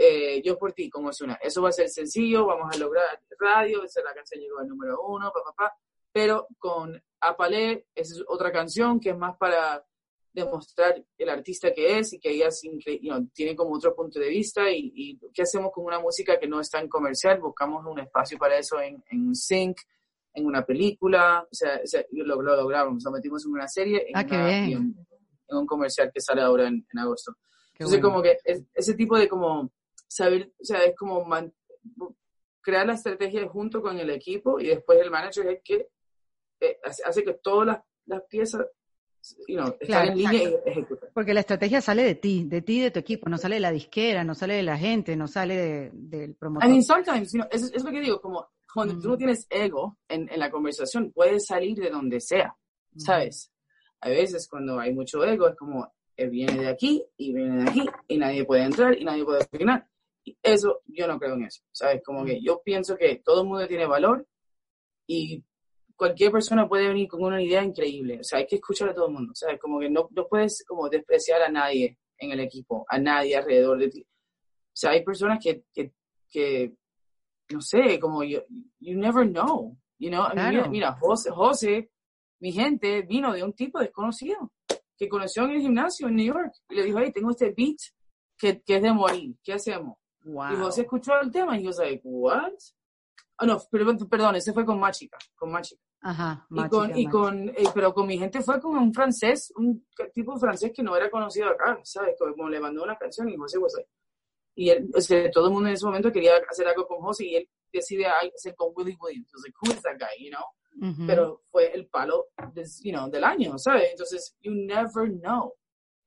[0.04, 1.36] eh, Yo por ti, como es una.
[1.36, 5.02] Eso va a ser sencillo, vamos a lograr radio, esa la canción llegó al número
[5.02, 5.78] uno, papá, pa,
[6.12, 9.82] pero con Apalé, esa es otra canción que es más para
[10.34, 12.50] demostrar el artista que es y que ella
[13.34, 16.70] tiene como otro punto de vista y, qué hacemos con una música que no es
[16.70, 19.78] tan comercial, buscamos un espacio para eso en, en Sync,
[20.34, 21.80] en una película, o sea,
[22.12, 24.96] lo, logramos, lo metimos en una serie ah, en,
[25.48, 27.36] un comercial que sale ahora en, agosto.
[27.74, 28.38] Entonces como que
[28.74, 29.72] ese tipo de como
[30.14, 31.26] saber, o sea, es como
[32.62, 35.90] crear la estrategia junto con el equipo y después el manager es que
[36.62, 38.66] eh, hace que todas las, las piezas
[39.48, 41.10] you know, están en línea y ejecutan.
[41.14, 43.72] Porque la estrategia sale de ti, de ti, de tu equipo, no sale de la
[43.72, 46.70] disquera, no sale de la gente, no sale de, del promotor.
[46.70, 49.48] I mean, sometimes, you know, es, es, lo que digo, como cuando tú no tienes
[49.50, 52.56] ego en, en, la conversación, puedes salir de donde sea,
[52.98, 53.52] ¿sabes?
[54.02, 57.70] A veces cuando hay mucho ego es como, él viene de aquí y viene de
[57.70, 59.88] aquí y nadie puede entrar y nadie puede opinar
[60.42, 62.02] eso, yo no creo en eso, ¿sabes?
[62.04, 64.26] Como que yo pienso que todo el mundo tiene valor
[65.08, 65.44] y
[65.96, 69.08] cualquier persona puede venir con una idea increíble, o sea, hay que escuchar a todo
[69.08, 69.60] el mundo, ¿sabes?
[69.60, 73.80] Como que no, no puedes como despreciar a nadie en el equipo, a nadie alrededor
[73.80, 74.02] de ti.
[74.02, 75.94] O sea, hay personas que, que,
[76.30, 76.74] que
[77.50, 78.42] no sé, como yo,
[78.80, 80.26] you never know, you know?
[80.34, 81.92] Mira, mira José, José,
[82.40, 84.52] mi gente, vino de un tipo desconocido
[84.98, 87.78] que conoció en el gimnasio en New York y le dijo, hey, tengo este beat
[88.38, 89.98] que, que es de morir, ¿qué hacemos?
[90.26, 92.54] Y José escuchó el tema y yo sabía, ¿what?
[93.40, 95.82] Oh, no, perdón, perdón, ese fue con Machica, con Machica.
[96.02, 99.88] Ajá, y con, y con eh, pero con mi gente fue con un francés, un
[100.14, 102.16] tipo francés que no era conocido acá, ¿sabes?
[102.18, 103.74] Como le mandó una canción y José, pues,
[104.56, 107.26] y él, o sea, todo el mundo en ese momento quería hacer algo con José
[107.26, 109.28] y él decide hacer con Willie Williams.
[109.28, 110.44] Entonces, who is that guy, you know?
[111.08, 113.92] Pero fue el palo, de, you know, del año, ¿sabes?
[113.92, 115.54] Entonces, you never know.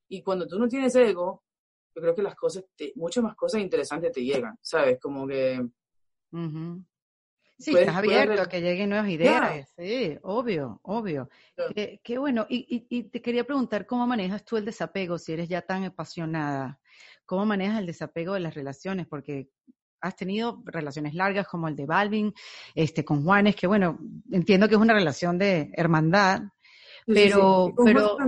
[0.08, 1.44] Y cuando tú no tienes ego,
[1.96, 4.98] yo creo que las cosas, muchas más cosas interesantes te llegan, ¿sabes?
[5.00, 5.66] Como que...
[7.58, 11.30] Sí, estás abierto a que lleguen nuevas ideas, sí, obvio, obvio.
[11.74, 12.46] Qué, bueno.
[12.50, 16.78] Y, y, te quería preguntar, ¿cómo manejas tú el desapego si eres ya tan apasionada?
[17.24, 19.06] ¿Cómo manejas el desapego de las relaciones?
[19.06, 19.48] Porque
[20.02, 22.34] has tenido relaciones largas como el de Balvin,
[22.74, 23.98] este, con Juanes, que bueno,
[24.30, 26.42] entiendo que es una relación de hermandad,
[27.06, 27.68] pero...
[27.68, 28.18] Sí, pero.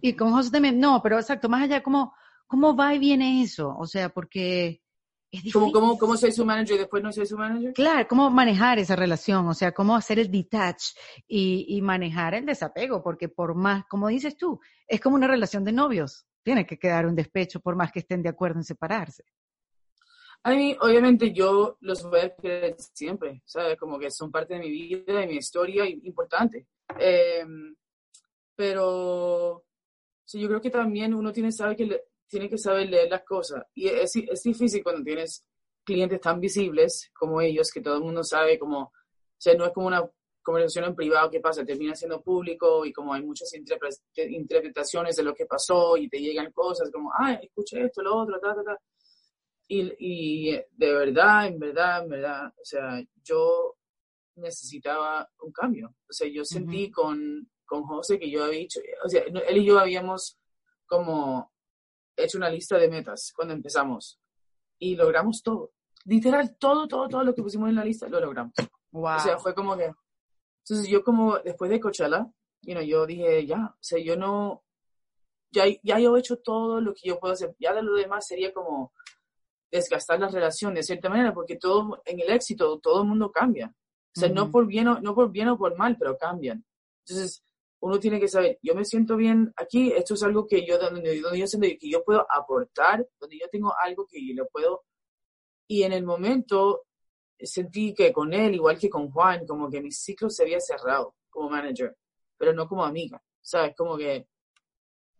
[0.00, 2.14] Y con José también, no, pero exacto, más allá, como
[2.46, 3.74] ¿Cómo va y viene eso?
[3.78, 4.82] O sea, porque
[5.30, 5.72] es difícil.
[5.72, 7.72] ¿Cómo, cómo, soy su manager y después no soy su manager?
[7.72, 9.48] Claro, ¿cómo manejar esa relación?
[9.48, 10.82] O sea, ¿cómo hacer el detach
[11.26, 13.02] y, y manejar el desapego?
[13.02, 16.26] Porque por más, como dices tú, es como una relación de novios.
[16.42, 19.24] Tiene que quedar un despecho por más que estén de acuerdo en separarse.
[20.46, 23.78] A mí, obviamente, yo los voy a querer siempre, ¿sabes?
[23.78, 26.66] Como que son parte de mi vida, de mi historia, importante.
[26.98, 27.46] Eh,
[28.54, 29.64] pero
[30.24, 32.02] sí, yo creo que también uno tiene sabe que
[32.34, 33.62] tiene que saber leer las cosas.
[33.74, 35.44] Y es, es difícil cuando tienes
[35.84, 38.92] clientes tan visibles como ellos, que todo el mundo sabe como, o
[39.38, 40.04] sea, no es como una
[40.42, 45.32] conversación en privado que pasa, termina siendo público y como hay muchas interpretaciones de lo
[45.32, 48.78] que pasó y te llegan cosas como, ay, escuché esto, lo otro, ta, ta, ta.
[49.68, 53.76] Y, y de verdad, en verdad, en verdad, o sea, yo
[54.34, 55.94] necesitaba un cambio.
[56.10, 59.64] O sea, yo sentí con, con José que yo había dicho, o sea, él y
[59.64, 60.36] yo habíamos
[60.84, 61.53] como
[62.16, 64.20] hecho una lista de metas cuando empezamos
[64.78, 65.72] y logramos todo.
[66.04, 68.54] Literal, todo, todo, todo lo que pusimos en la lista lo logramos.
[68.92, 69.16] Wow.
[69.16, 69.92] O sea, fue como que...
[70.64, 72.26] Entonces yo como después de Coachella,
[72.62, 74.62] you know, yo dije, ya, o sea, yo no...
[75.50, 77.54] Ya, ya yo he hecho todo lo que yo puedo hacer.
[77.58, 78.92] Ya de lo demás sería como
[79.70, 83.74] desgastar la relación de cierta manera, porque todo en el éxito todo el mundo cambia.
[84.16, 86.64] O sea, no, por bien o, no por bien o por mal, pero cambian.
[87.04, 87.44] Entonces,
[87.84, 91.20] uno tiene que saber, yo me siento bien aquí, esto es algo que yo, donde,
[91.20, 94.84] donde yo siento que yo puedo aportar, donde yo tengo algo que yo puedo,
[95.68, 96.86] y en el momento
[97.38, 101.14] sentí que con él, igual que con Juan, como que mi ciclo se había cerrado
[101.28, 101.94] como manager.
[102.38, 103.74] pero no como amiga, ¿sabes?
[103.76, 104.28] Como que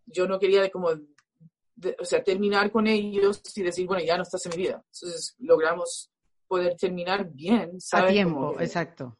[0.07, 4.43] yo no quería como, o sea, terminar con ellos y decir, bueno, ya no estás
[4.47, 4.83] en mi vida.
[4.91, 6.09] Entonces logramos
[6.47, 8.09] poder terminar bien, ¿sabes?
[8.09, 9.19] A tiempo, exacto.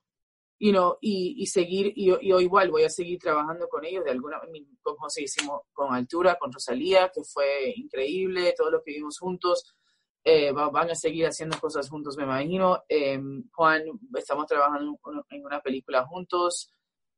[0.65, 4.03] You know, y, y seguir, y yo, yo, igual voy a seguir trabajando con ellos
[4.03, 4.41] de alguna
[4.81, 9.75] con José hicimos con Altura, con Rosalía, que fue increíble, todo lo que vimos juntos.
[10.23, 12.83] Eh, van a seguir haciendo cosas juntos, me imagino.
[12.89, 13.21] Eh,
[13.53, 13.83] Juan,
[14.15, 14.99] estamos trabajando
[15.29, 16.73] en una película juntos,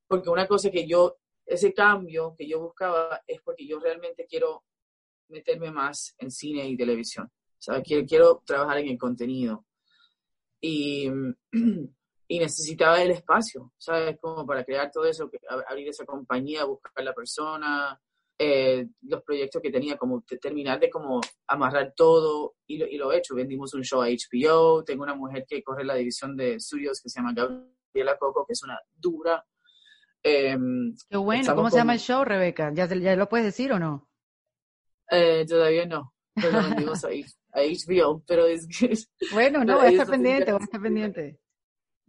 [0.09, 4.65] porque una cosa que yo, ese cambio que yo buscaba es porque yo realmente quiero
[5.29, 7.27] meterme más en cine y televisión.
[7.27, 9.65] O sea, quiero, quiero trabajar en el contenido.
[10.59, 11.09] Y,
[12.27, 14.17] y necesitaba el espacio, ¿sabes?
[14.19, 15.29] Como para crear todo eso,
[15.67, 17.99] abrir esa compañía, buscar la persona,
[18.37, 23.11] eh, los proyectos que tenía, como terminar de como amarrar todo y lo, y lo
[23.11, 23.33] he hecho.
[23.33, 27.09] Vendimos un show a HBO, tengo una mujer que corre la división de estudios que
[27.09, 29.45] se llama Gabriela Coco, que es una dura.
[30.21, 32.71] Em, Qué bueno, ¿cómo se llama el show, Rebeca?
[32.73, 34.09] ¿Ya, ¿Ya lo puedes decir o no?
[35.09, 38.93] Eh, todavía no, pero lo vendimos a, HBO, pero es que...
[39.31, 41.39] Bueno, no, voy a estar pendiente, voy a estar pendiente.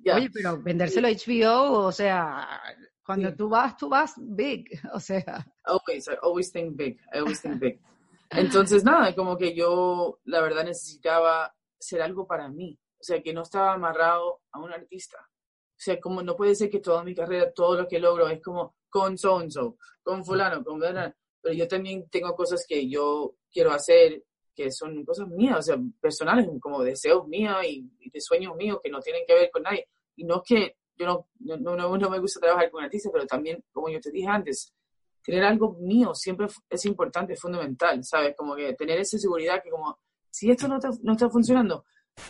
[0.04, 2.60] Oye, pero vendérselo a HBO, o sea,
[3.04, 5.46] cuando tú vas, tú vas big, o sea.
[5.64, 7.80] Always, I always think big, I always think big.
[8.30, 12.78] Entonces, nada, como que yo, la verdad, necesitaba ser algo para mí.
[13.00, 15.18] O sea, que no estaba amarrado a un artista.
[15.18, 18.42] O sea, como no puede ser que toda mi carrera, todo lo que logro es
[18.42, 21.14] como con so, -so con fulano, con verdad.
[21.40, 24.24] Pero yo también tengo cosas que yo quiero hacer
[24.58, 28.80] que son cosas mías, o sea, personales, como deseos míos y, y de sueños míos
[28.82, 29.86] que no tienen que ver con nadie
[30.16, 33.24] y no es que yo no, no, no, no me gusta trabajar con artistas, pero
[33.24, 34.74] también, como yo te dije antes,
[35.22, 38.34] tener algo mío siempre es importante, es fundamental, ¿sabes?
[38.36, 39.96] Como que tener esa seguridad que como,
[40.28, 41.84] si esto no está, no está funcionando,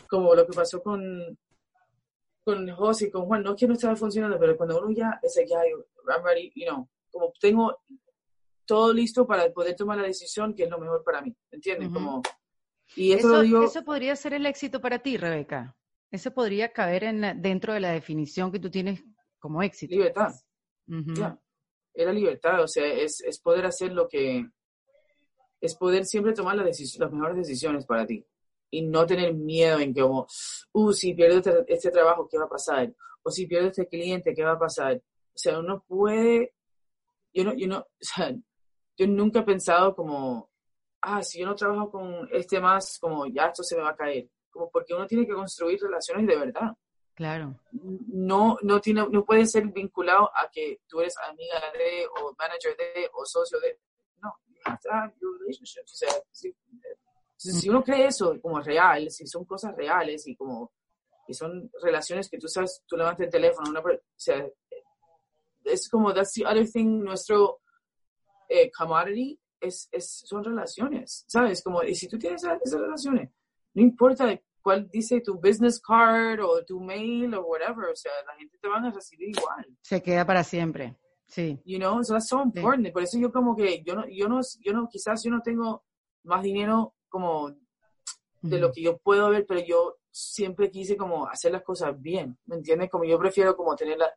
[0.06, 1.38] como lo que pasó con,
[2.44, 5.18] con José y con Juan, no es que no estaba funcionando, pero cuando uno ya
[5.22, 5.60] es ya,
[6.14, 7.78] I'm ready, you know, como tengo
[8.68, 11.88] todo listo para poder tomar la decisión que es lo mejor para mí, ¿entiendes?
[11.88, 12.22] Como,
[12.94, 15.74] y eso, eso, eso podría ser el éxito para ti, Rebeca.
[16.10, 19.02] Eso podría caer en dentro de la definición que tú tienes
[19.38, 19.94] como éxito.
[19.94, 20.34] Libertad.
[21.94, 24.46] Era libertad, o sea, es, es, poder hacer lo que...
[25.60, 28.24] Es poder siempre tomar las, las mejores decisiones para ti
[28.70, 30.26] y no tener miedo en que como,
[30.72, 32.94] uh, si pierdo este, este, trabajo, ¿qué va a pasar?
[33.22, 34.96] O si pierdo este cliente, ¿qué va a pasar?
[34.96, 36.54] O sea, uno puede,
[37.32, 38.36] yo no, yo no, o sea,
[38.98, 40.50] yo nunca he pensado como,
[41.00, 43.96] ah, si yo no trabajo con este más, como ya esto se me va a
[43.96, 46.72] caer como porque uno tiene que construir relaciones de verdad.
[47.14, 47.58] Claro.
[47.72, 52.76] No, no, tiene, no puede ser vinculado a que tú eres amiga de, o manager
[52.76, 53.78] de, o socio de.
[54.22, 54.32] No,
[55.40, 55.82] relationship.
[55.82, 56.54] O sea, si,
[57.36, 60.72] si, uno cree eso como real, si son cosas reales y como
[61.26, 64.48] y son relaciones que tú sabes, tú levantas el teléfono, una, o sea,
[65.64, 67.60] es como, that's the other thing, nuestro
[68.48, 71.62] eh, commodity es, es, son relaciones, ¿sabes?
[71.62, 73.30] Como, y si tú tienes esas, esas relaciones,
[73.74, 78.34] no importa cuál dice tu business card o tu mail o whatever, o sea, la
[78.36, 79.66] gente te van a recibir igual.
[79.82, 80.96] Se queda para siempre,
[81.26, 81.60] sí.
[81.64, 82.92] You know, so that's so important.
[82.92, 85.84] Por eso yo como que, yo no, yo no, yo no, quizás yo no tengo
[86.24, 87.50] más dinero como
[88.40, 92.38] de lo que yo puedo ver, pero yo siempre quise como hacer las cosas bien,
[92.46, 92.90] ¿me entiendes?
[92.90, 94.12] Como yo prefiero como tener la,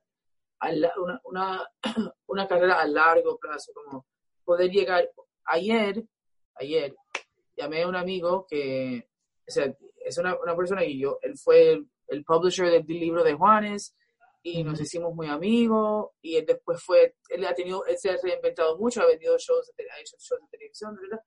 [0.97, 1.69] una, una,
[2.27, 4.05] una carrera a largo plazo, como
[4.51, 5.09] poder llegar.
[5.45, 6.03] Ayer,
[6.55, 6.95] ayer,
[7.55, 9.07] llamé a un amigo que
[9.47, 9.73] o sea,
[10.05, 13.95] es una, una persona y yo, él fue el, el publisher del, libro de Juanes
[14.43, 18.17] y nos hicimos muy amigos y él después fue, él ha tenido, él se ha
[18.21, 21.23] reinventado mucho, ha vendido shows, ha hecho shows de televisión, ¿verdad?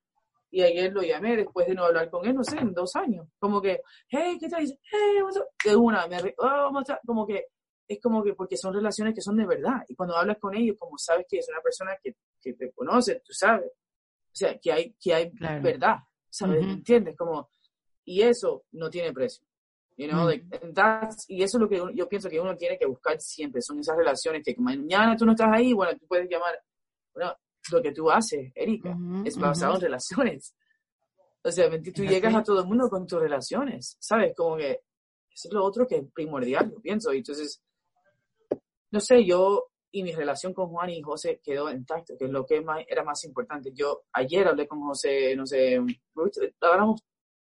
[0.51, 3.27] Y ayer lo llamé después de no hablar con él, no sé, en dos años.
[3.41, 4.63] Como que, hey, ¿qué tal?
[4.65, 5.47] Hey, what's up?
[5.65, 6.71] De una, me oh,
[7.05, 7.47] Como que,
[7.89, 9.83] es como que, porque son relaciones que son de verdad.
[9.89, 12.15] Y cuando hablas con ellos, como sabes que es una persona que,
[12.45, 13.67] que te conoce, tú sabes.
[13.67, 15.31] O sea, que hay, que hay
[15.63, 15.97] verdad,
[16.29, 16.63] ¿sabes?
[16.63, 17.17] ¿Entiendes?
[17.17, 17.51] Como,
[18.05, 19.45] y eso no tiene precio.
[19.97, 23.63] You know, y eso es lo que yo pienso que uno tiene que buscar siempre,
[23.63, 26.61] son esas relaciones que mañana tú no estás ahí, bueno, tú puedes llamar,
[27.15, 27.33] bueno,
[27.71, 30.55] lo que tú haces, Erika, es basado en relaciones.
[31.45, 34.35] O sea, tú llegas a todo el mundo con tus relaciones, ¿sabes?
[34.37, 34.81] Como que
[35.31, 37.13] eso es lo otro que es primordial, yo pienso.
[37.13, 37.63] Y entonces,
[38.91, 42.45] no sé, yo y mi relación con Juan y José quedó intacta, que es lo
[42.45, 43.71] que más, era más importante.
[43.73, 45.81] Yo ayer hablé con José, no sé,
[46.61, 47.01] hablamos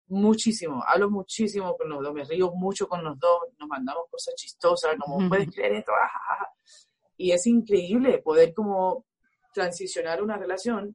[0.09, 4.35] muchísimo, hablo muchísimo con los dos, me río mucho con los dos, nos mandamos cosas
[4.35, 5.93] chistosas, como, ¿puedes creer esto?
[5.93, 6.47] Ah,
[7.17, 9.07] y es increíble poder como
[9.55, 10.95] transicionar una relación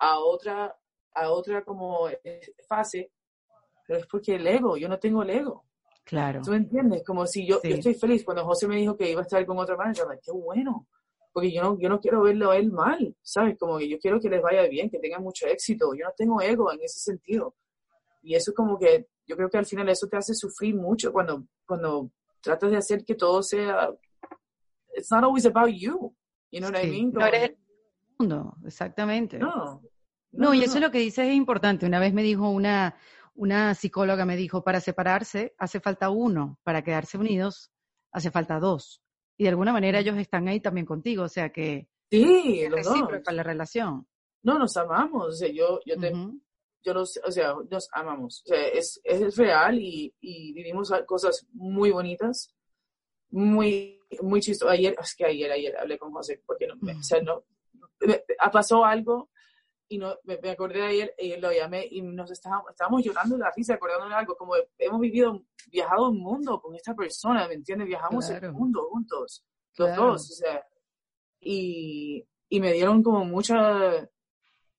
[0.00, 0.76] a otra,
[1.14, 2.08] a otra como
[2.66, 3.12] fase,
[3.86, 5.66] pero es porque el ego, yo no tengo el ego.
[6.10, 6.42] Claro.
[6.44, 7.04] ¿Tú entiendes?
[7.06, 9.56] Como si yo, yo estoy feliz cuando José me dijo que iba a estar con
[9.58, 10.88] otra manager, qué bueno.
[11.32, 13.56] porque yo no, yo no quiero verlo a él mal, ¿sabes?
[13.56, 16.42] Como que yo quiero que les vaya bien, que tengan mucho éxito, yo no tengo
[16.42, 17.54] ego en ese sentido.
[18.24, 21.44] Y eso como que, yo creo que al final eso te hace sufrir mucho cuando,
[21.64, 23.94] cuando tratas de hacer que todo sea,
[24.96, 26.12] it's not always about you,
[26.50, 27.12] you know what I mean?
[27.12, 27.56] no eres el
[28.18, 29.38] mundo, exactamente.
[29.38, 29.80] No.
[30.32, 31.86] No, y eso es lo que dices es importante.
[31.86, 32.96] Una vez me dijo una,
[33.34, 37.70] una psicóloga, me dijo, para separarse hace falta uno, para quedarse unidos
[38.12, 39.02] hace falta dos.
[39.36, 43.32] Y de alguna manera ellos están ahí también contigo, o sea que sí, es recíproca
[43.32, 44.06] la relación.
[44.42, 46.12] No, nos amamos, o sea, yo, yo, te,
[46.82, 51.46] yo los, o sea, nos amamos, o sea, es, es real y, y vivimos cosas
[51.52, 52.54] muy bonitas,
[53.30, 54.74] muy, muy chistosas.
[54.74, 57.44] Ayer, es que ayer, ayer hablé con José, porque no, o sea, no,
[58.52, 59.30] pasó algo
[59.90, 63.42] y no, me, acordé de ayer y lo llamé y nos estábamos, estábamos llorando de
[63.42, 67.54] la risa, acordándonos de algo, como hemos vivido, viajado un mundo con esta persona, ¿me
[67.54, 67.88] entiendes?
[67.88, 69.44] Viajamos el mundo juntos,
[69.76, 70.64] los dos, o sea,
[71.40, 74.08] y, y me dieron como mucha,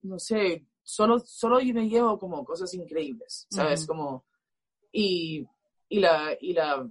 [0.03, 3.86] no sé, solo, solo yo me llevo como cosas increíbles, ¿sabes?
[3.86, 4.26] Como,
[4.93, 5.45] y,
[5.89, 6.89] y, la, y la,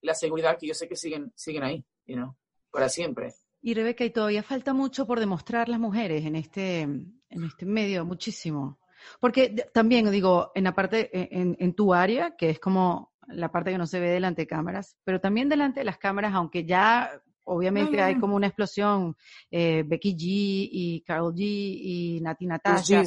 [0.00, 2.34] la seguridad que yo sé que siguen, siguen ahí, you know,
[2.70, 3.34] para siempre.
[3.60, 8.04] Y Rebeca, y todavía falta mucho por demostrar las mujeres en este, en este medio,
[8.04, 8.78] muchísimo.
[9.20, 13.50] Porque también, digo, en la parte, e, en, en, tu área, que es como la
[13.50, 16.64] parte que no se ve delante de cámaras, pero también delante de las cámaras, aunque
[16.64, 19.16] ya obviamente hay como una explosión,
[19.50, 23.04] eh, Becky G y Carol G y Nati Natasha.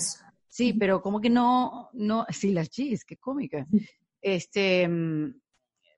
[0.47, 3.65] Sí, pero como que no, no, sí, las G's, qué cómica.
[4.21, 5.33] Este, mm,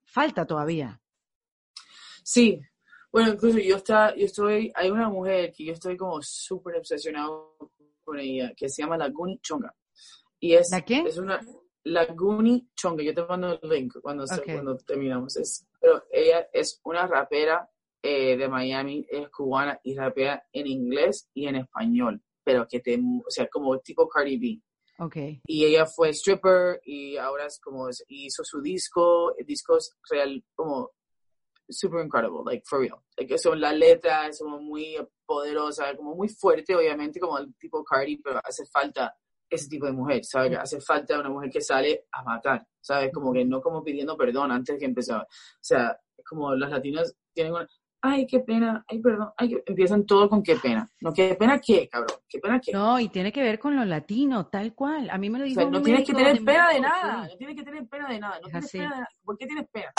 [0.05, 1.01] falta todavía.
[2.23, 2.61] Sí,
[3.11, 7.55] bueno, incluso yo, está, yo estoy, hay una mujer que yo estoy como súper obsesionado
[8.03, 9.73] con ella, que se llama Laguni Chonga.
[10.39, 10.99] Y es, ¿La qué?
[11.01, 11.39] Es una
[11.85, 15.37] Laguni Chonga, yo te mando el link cuando, cuando terminamos.
[15.37, 17.69] Es, pero ella es una rapera
[18.01, 22.95] eh, de Miami, es cubana y rapea en inglés y en español, pero que te,
[22.97, 24.61] o sea, como tipo Cardi B.
[24.99, 25.41] Okay.
[25.47, 30.91] Y ella fue stripper y ahora es como, hizo su disco, discos real, como
[31.69, 32.99] super incredible, like for real.
[33.17, 34.97] Like, son las letras, son muy
[35.33, 39.15] poderosas, como muy fuerte, obviamente, como el tipo Cardi, pero hace falta
[39.49, 40.57] ese tipo de mujer, ¿sabes?
[40.57, 43.11] Hace falta una mujer que sale a matar, ¿sabes?
[43.11, 45.23] Como que no como pidiendo perdón antes que empezaba.
[45.23, 45.27] O
[45.61, 47.67] sea, como las latinas tienen una,
[48.01, 50.91] ay, qué pena, ay, perdón, ay, empiezan todo con qué pena.
[51.01, 52.71] No, qué pena qué, cabrón, qué pena qué.
[52.71, 55.09] No, y tiene que ver con lo latino, tal cual.
[55.09, 55.61] A mí me lo dijo.
[55.61, 58.19] O sea, no tienes que tener pena de nada, no tienes que tener pena de
[58.19, 59.09] nada, no tienes pena de nada.
[59.23, 59.93] ¿Por qué tienes pena?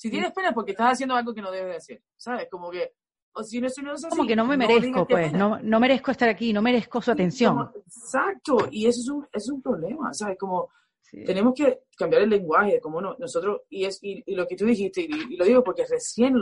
[0.00, 2.48] Si tienes pena es porque estás haciendo algo que no debes de hacer, ¿sabes?
[2.50, 2.94] Como que,
[3.32, 5.80] o si no, si no es así, Como que no me merezco, pues, no, no
[5.80, 7.70] merezco estar aquí, no merezco su atención.
[7.86, 10.36] exacto, y eso es un, es un problema, ¿sabes?
[10.38, 10.70] Como
[11.10, 15.02] tenemos que cambiar el lenguaje, como no, nosotros, y, es, y, lo que tú dijiste,
[15.02, 16.36] y, lo digo porque recién,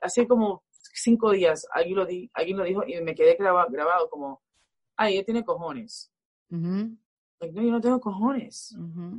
[0.00, 4.08] hace como cinco días, alguien lo, di, alguien lo dijo y me quedé grabado, grabado
[4.10, 4.42] como,
[4.96, 6.12] ay, ella tiene cojones.
[6.48, 6.96] no,
[7.40, 8.76] yo no tengo cojones.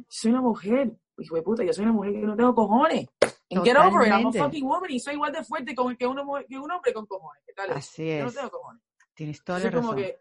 [0.07, 3.07] Soy una mujer, hijo de puta, yo soy una mujer que no tengo cojones.
[3.51, 4.11] And get over it.
[4.11, 6.93] I'm a fucking woman y soy igual de fuerte como que, uno, que un hombre
[6.93, 7.43] con cojones.
[7.45, 7.71] ¿Qué tal?
[7.71, 8.19] Así es.
[8.19, 8.83] Yo no tengo cojones.
[9.13, 9.85] Tienes toda la razón.
[9.85, 10.19] Como que,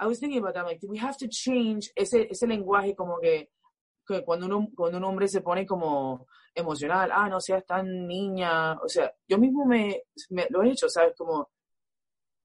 [0.00, 3.50] I was thinking about that, like, we have to change ese, ese lenguaje como que,
[4.06, 8.74] que cuando, uno, cuando un hombre se pone como emocional, ah, no seas tan niña,
[8.74, 11.14] o sea, yo mismo me, me lo he hecho, ¿sabes?
[11.16, 11.50] Como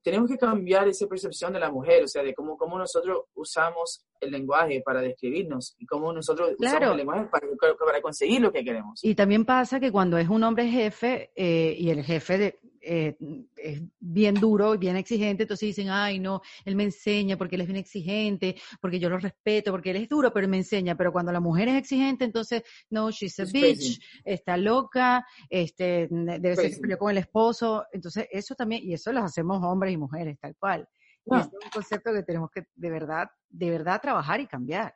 [0.03, 4.05] tenemos que cambiar esa percepción de la mujer, o sea, de cómo, cómo nosotros usamos
[4.21, 7.47] el lenguaje para describirnos y cómo nosotros usamos el lenguaje para,
[7.85, 9.03] para, conseguir lo que queremos.
[9.03, 13.17] Y también pasa que cuando es un hombre jefe eh, y el jefe de, eh,
[13.57, 17.61] es bien duro y bien exigente, entonces dicen, ay, no, él me enseña porque él
[17.61, 20.95] es bien exigente, porque yo lo respeto, porque él es duro, pero él me enseña.
[20.95, 26.55] Pero cuando la mujer es exigente, entonces, no, she's a bitch, está loca, este, debe
[26.55, 27.85] ser que con el esposo.
[27.91, 30.87] Entonces, eso también, y eso lo hacemos hombres y mujeres, tal cual.
[31.31, 34.95] Y es un concepto que tenemos que de verdad, de verdad trabajar y cambiar.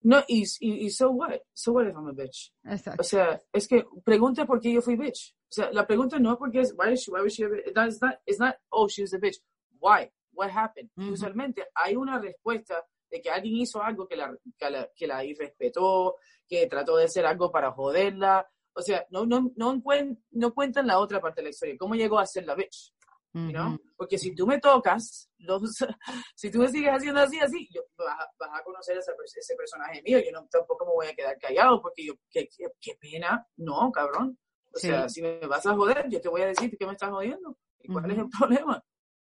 [0.00, 1.40] No, y, y, so what?
[1.52, 2.52] So what if I'm a bitch?
[2.64, 3.00] Exacto.
[3.00, 5.34] O sea, es que pregunta por qué yo fui bitch.
[5.50, 7.48] O sea, la pregunta no es porque es, why is she, why was she a
[7.48, 7.66] bitch?
[7.66, 9.38] It's not, it's not, oh, she was a bitch.
[9.80, 10.10] Why?
[10.32, 10.90] What happened?
[10.96, 15.24] Usualmente hay una respuesta de que alguien hizo algo que la, que la, que la
[15.24, 16.16] irrespetó,
[16.46, 18.46] que trató de hacer algo para joderla.
[18.74, 19.82] O sea, no, no, no,
[20.30, 21.76] no cuentan la otra parte de la historia.
[21.76, 22.94] ¿Cómo llegó a ser la bitch?
[23.32, 23.78] ¿No?
[23.96, 25.62] Porque si tú me tocas, los,
[26.34, 30.18] si tú me sigues haciendo así, así, yo, vas, a conocer ese, ese personaje mío,
[30.18, 32.48] yo no, tampoco me voy a quedar callado porque yo, qué,
[32.80, 34.38] qué, pena, no, cabrón.
[34.74, 37.10] O sea, si me vas a joder, yo te voy a decir que me estás
[37.10, 37.56] jodiendo.
[37.80, 38.84] ¿Y cuál es el problema?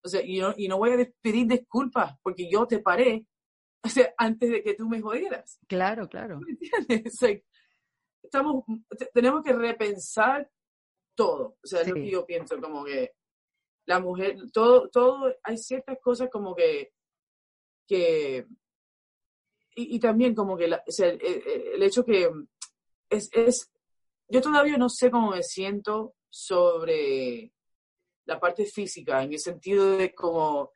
[0.04, 3.26] O sea, y no, y no voy a pedir disculpas porque yo te paré
[3.84, 5.60] o sea, antes de que tú me jodieras.
[5.68, 6.40] Claro, claro.
[6.40, 7.20] ¿Me entiendes?
[8.24, 8.64] estamos,
[9.14, 10.50] tenemos que repensar
[11.16, 11.58] todo.
[11.64, 13.14] O sea, es lo que yo pienso, como que
[13.88, 16.92] la mujer, todo, todo, hay ciertas cosas como que,
[17.88, 18.46] que,
[19.76, 22.30] y, también como que el, hecho que
[23.10, 23.72] es, es,
[24.28, 27.54] yo todavía no sé cómo me siento sobre
[28.26, 30.72] la parte física, en el sentido de como,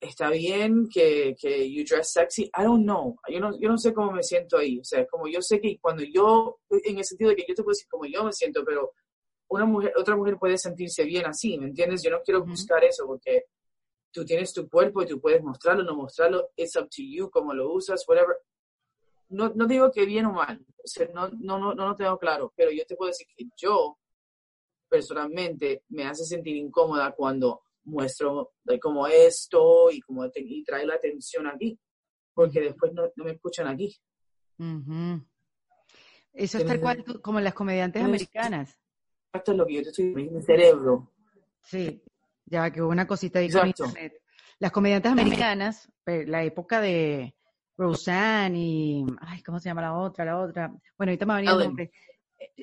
[0.00, 3.92] está bien que, que you dress sexy, I don't know, yo no, yo no sé
[3.92, 7.30] cómo me siento ahí, o sea, como yo sé que cuando yo, en el sentido
[7.30, 8.92] de que yo te puedo decir cómo yo me siento, pero
[9.48, 12.02] una mujer, otra mujer puede sentirse bien así, ¿me entiendes?
[12.02, 13.44] Yo no quiero buscar eso porque
[14.12, 17.52] tú tienes tu cuerpo y tú puedes mostrarlo, no mostrarlo, it's up to you, cómo
[17.52, 18.36] lo usas, whatever.
[19.28, 22.18] No, no digo que bien o mal, o sea, no, no, no, no lo tengo
[22.18, 23.98] claro, pero yo te puedo decir que yo
[24.88, 30.94] personalmente me hace sentir incómoda cuando muestro de como esto y como y trae la
[30.94, 31.78] atención aquí,
[32.32, 33.96] porque después no, me escuchan aquí.
[36.32, 38.78] Eso es tal cual como las comediantes americanas.
[39.34, 41.10] Esto es lo que yo te estoy diciendo, mi cerebro.
[41.64, 42.00] Sí,
[42.46, 44.22] ya que hubo una cosita ahí con internet.
[44.60, 47.34] Las comediantes americanas, la época de
[47.76, 50.24] Roseanne y, ay, ¿cómo se llama la otra?
[50.24, 50.68] La otra.
[50.96, 51.92] Bueno, ahorita me va a venir el nombre.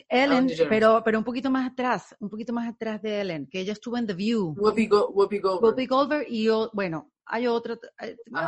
[0.07, 3.73] Ellen, pero, pero un poquito más atrás, un poquito más atrás de Ellen, que ella
[3.73, 4.55] estuvo en The View.
[4.57, 5.61] Whoopi, Goldberg.
[5.61, 7.79] Whoopi Goldberg y yo, bueno, hay otro,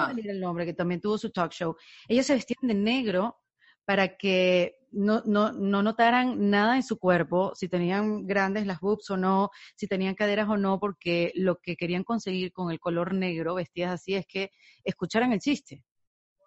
[0.07, 1.75] venir el nombre, que también tuvo su talk show.
[2.07, 3.41] Ellas se vestían de negro
[3.83, 9.09] para que no, no, no notaran nada en su cuerpo, si tenían grandes las boobs
[9.09, 13.13] o no, si tenían caderas o no, porque lo que querían conseguir con el color
[13.13, 14.51] negro, vestidas así, es que
[14.83, 15.83] escucharan el chiste.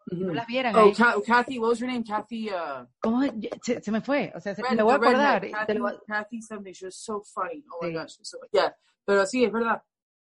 [0.07, 0.75] No las vieran.
[0.77, 0.93] Oh,
[1.27, 2.05] Kathy, what was her name?
[2.05, 2.49] Kathy.
[2.49, 3.23] Uh, ¿Cómo?
[3.61, 4.33] Se, me fue.
[4.37, 5.51] O sea, se, me voy a acordar.
[5.51, 6.73] Kathy, Kathy something.
[6.73, 7.65] She was so funny.
[7.73, 8.17] Oh my gosh.
[8.23, 8.73] So, yeah.
[9.05, 9.83] Pero sí, es verdad.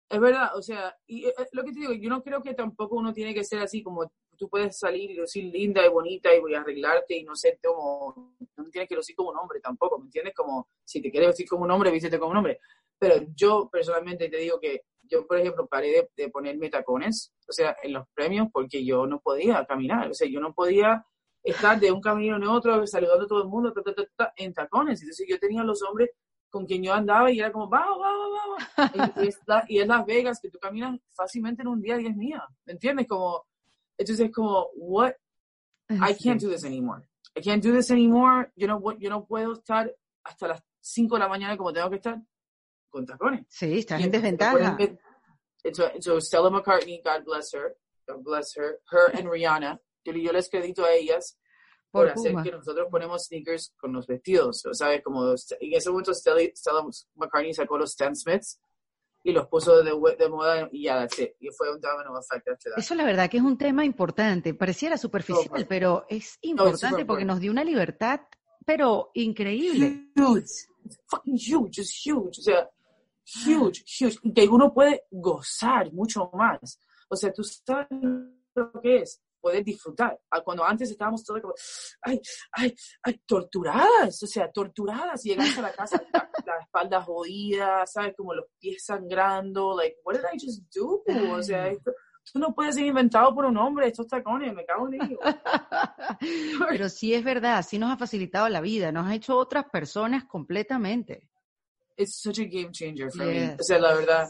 [0.09, 0.49] Es verdad.
[0.55, 3.33] O sea, y eh, lo que te digo, yo no creo que tampoco uno tiene
[3.33, 6.61] que ser así como tú puedes salir y decir linda y bonita y voy a
[6.61, 10.33] arreglarte y no sé, como, no tienes que lucir como un hombre tampoco, ¿me entiendes?
[10.33, 12.59] Como, si te quieres vestir como un hombre, vístete como un hombre.
[12.97, 17.75] Pero yo personalmente te digo que yo, por ejemplo, paré de, ponerme tacones, o sea,
[17.83, 21.05] en los premios, porque yo no podía caminar, o sea, yo no podía
[21.43, 23.73] estar de un camino en otro, saludando a todo el mundo,
[24.37, 25.01] en tacones.
[25.01, 26.11] Entonces yo tenía los hombres
[26.49, 28.59] con quien yo andaba y era como, vamos, vamos, vamos.
[29.67, 32.43] Y, y, en Las Vegas, que tú caminas fácilmente en un día y es mía,
[32.65, 33.07] ¿me entiendes?
[33.07, 33.45] Como,
[33.99, 35.13] entonces es como, what?
[35.89, 37.03] I can't do this anymore.
[37.35, 38.51] I can't do this anymore.
[38.55, 39.93] Yo no, yo no puedo estar
[40.23, 42.21] hasta las 5 de la mañana como tengo que estar
[42.89, 43.45] con tacones.
[43.49, 44.77] Sí, estás en desventaja.
[45.99, 47.75] So, Stella McCartney, God bless her,
[48.07, 51.37] God bless her, her and Rihanna, yo, yo les credito a ellas
[51.91, 55.03] por, hacer que nosotros ponemos sneakers con los vestidos, ¿sabes?
[55.03, 56.81] Como en ese momento Stella, Stella
[57.15, 58.61] McCartney sacó los Stan Smiths
[59.23, 61.07] y los puso de, de moda y ya,
[61.39, 64.97] y fue un domino effect after Eso la verdad que es un tema importante, pareciera
[64.97, 68.21] superficial, pero es importante porque nos dio una libertad,
[68.65, 70.11] pero increíble.
[70.15, 72.69] Huge, it's fucking huge, it's huge, o sea,
[73.45, 76.79] huge, huge, que uno puede gozar mucho más.
[77.09, 77.87] O sea, tú sabes
[78.55, 80.19] lo que es poder disfrutar.
[80.43, 81.53] Cuando antes estábamos todos como,
[82.01, 82.21] ay,
[82.51, 87.85] ay, ay, torturadas, o sea, torturadas, y llegas a la casa, la, la, espalda jodida,
[87.85, 88.15] ¿sabes?
[88.15, 91.03] Como los pies sangrando, like, what did I just do?
[91.31, 91.91] O sea, esto,
[92.35, 95.19] no puede ser inventado por un hombre, estos tacones, me cago en ellos.
[96.69, 100.25] Pero sí es verdad, sí nos ha facilitado la vida, nos ha hecho otras personas
[100.25, 101.27] completamente.
[101.97, 103.55] It's such a game changer for me.
[103.59, 104.29] O sea, la verdad.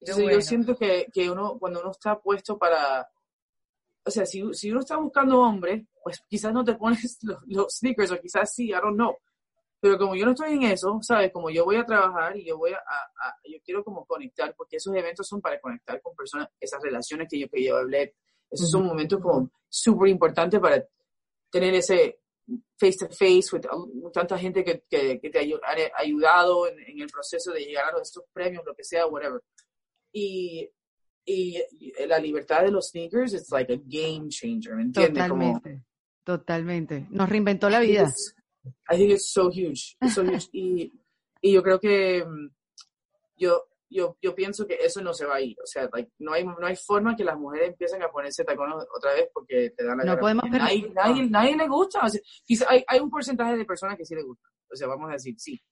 [0.00, 3.08] Yo siento que, que uno, cuando uno está puesto para
[4.06, 8.12] o sea, si, si uno está buscando hombre, pues quizás no te pones los, sneakers
[8.12, 9.16] o quizás sí, I don't know.
[9.80, 11.30] Pero como yo no estoy en eso, ¿sabes?
[11.32, 12.78] Como yo voy a trabajar y yo voy a,
[13.44, 17.38] yo quiero como conectar, porque esos eventos son para conectar con personas, esas relaciones que
[17.38, 18.14] yo, que yo hablé,
[18.50, 20.82] esos son momentos como súper importantes para
[21.50, 22.20] tener ese
[22.78, 27.52] face to face con tanta gente que, que, te ha ayudado en, en, el proceso
[27.52, 29.42] de llegar a estos premios, lo que sea, whatever.
[30.12, 30.70] Y
[31.24, 31.62] y
[32.06, 35.22] la libertad de los sneakers es like a game changer, ¿me entiendes?
[35.22, 35.82] Totalmente,
[36.22, 37.06] totalmente.
[37.10, 38.12] Nos reinventó la vida.
[38.90, 40.48] I think it's so huge, so huge.
[40.52, 40.92] y,
[41.40, 42.48] y yo creo que mm,
[43.36, 45.56] yo, yo, yo pienso que eso no se va a ir.
[45.62, 48.76] O sea, like, no, hay, no hay forma que las mujeres empiecen a ponerse tacones
[48.96, 52.00] otra vez porque te dan la No podemos nadie, nadie, nadie, le gusta.
[52.04, 52.20] O sea,
[52.68, 54.48] hay, hay un porcentaje de personas que sí les gusta.
[54.70, 55.62] O sea, vamos a decir sí.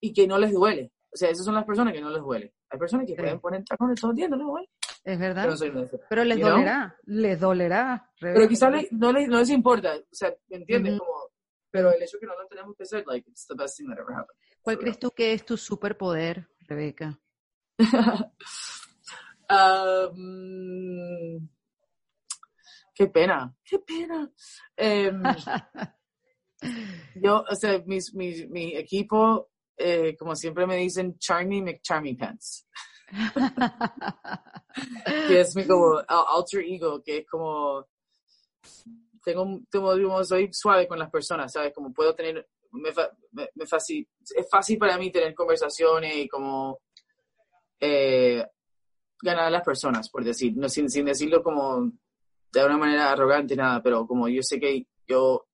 [0.00, 0.92] Y que no les duele.
[1.12, 2.54] O sea, esas son las personas que no les duele.
[2.74, 4.68] Hay personas que pueden poner tacones todo el día, no les duele.
[5.04, 5.48] Es verdad.
[6.08, 8.10] Pero, les dolerá, les dolerá.
[8.18, 10.98] Pero quizás no, les, no les importa, o sea, ¿me entiendes?
[10.98, 11.30] Como,
[11.70, 13.98] pero el hecho que no lo tenemos que hacer, like, it's the best thing that
[13.98, 14.36] ever happened.
[14.60, 17.16] ¿Cuál crees tú que es tu superpoder, Rebeca?
[19.48, 21.48] um,
[22.92, 24.32] qué pena, qué pena.
[24.76, 25.22] Um,
[27.22, 32.66] yo, o sea, mis, mis, mi equipo eh, como siempre me dicen, Charmy McCharmy Pants.
[35.28, 37.86] que es mi como alter ego, que es como,
[39.24, 41.72] tengo, tengo, soy suave con las personas, ¿sabes?
[41.72, 42.90] Como puedo tener, me,
[43.54, 46.80] me, fácil, es fácil para mí tener conversaciones y como
[47.80, 48.44] eh,
[49.22, 51.90] ganar a las personas, por decir, no, sin, sin decirlo como
[52.52, 55.46] de una manera arrogante, nada, pero como yo sé que yo,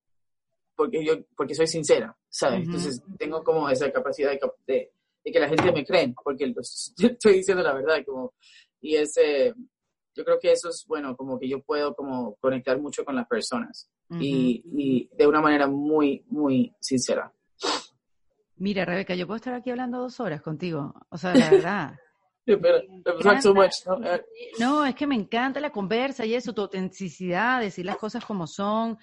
[0.80, 2.64] porque yo, porque soy sincera, ¿sabes?
[2.64, 4.90] Entonces tengo como esa capacidad de,
[5.22, 6.54] de, que la gente me cree, porque
[6.96, 8.32] estoy diciendo la verdad, como,
[8.80, 9.52] y ese,
[10.14, 13.26] yo creo que eso es bueno, como que yo puedo como conectar mucho con las
[13.26, 17.30] personas y, y, de una manera muy, muy sincera.
[18.56, 21.94] Mira, Rebeca, yo puedo estar aquí hablando dos horas contigo, o sea, la verdad.
[24.58, 24.86] ¿no?
[24.86, 28.96] es que me encanta la conversa y eso, tu autenticidad, decir las cosas como son.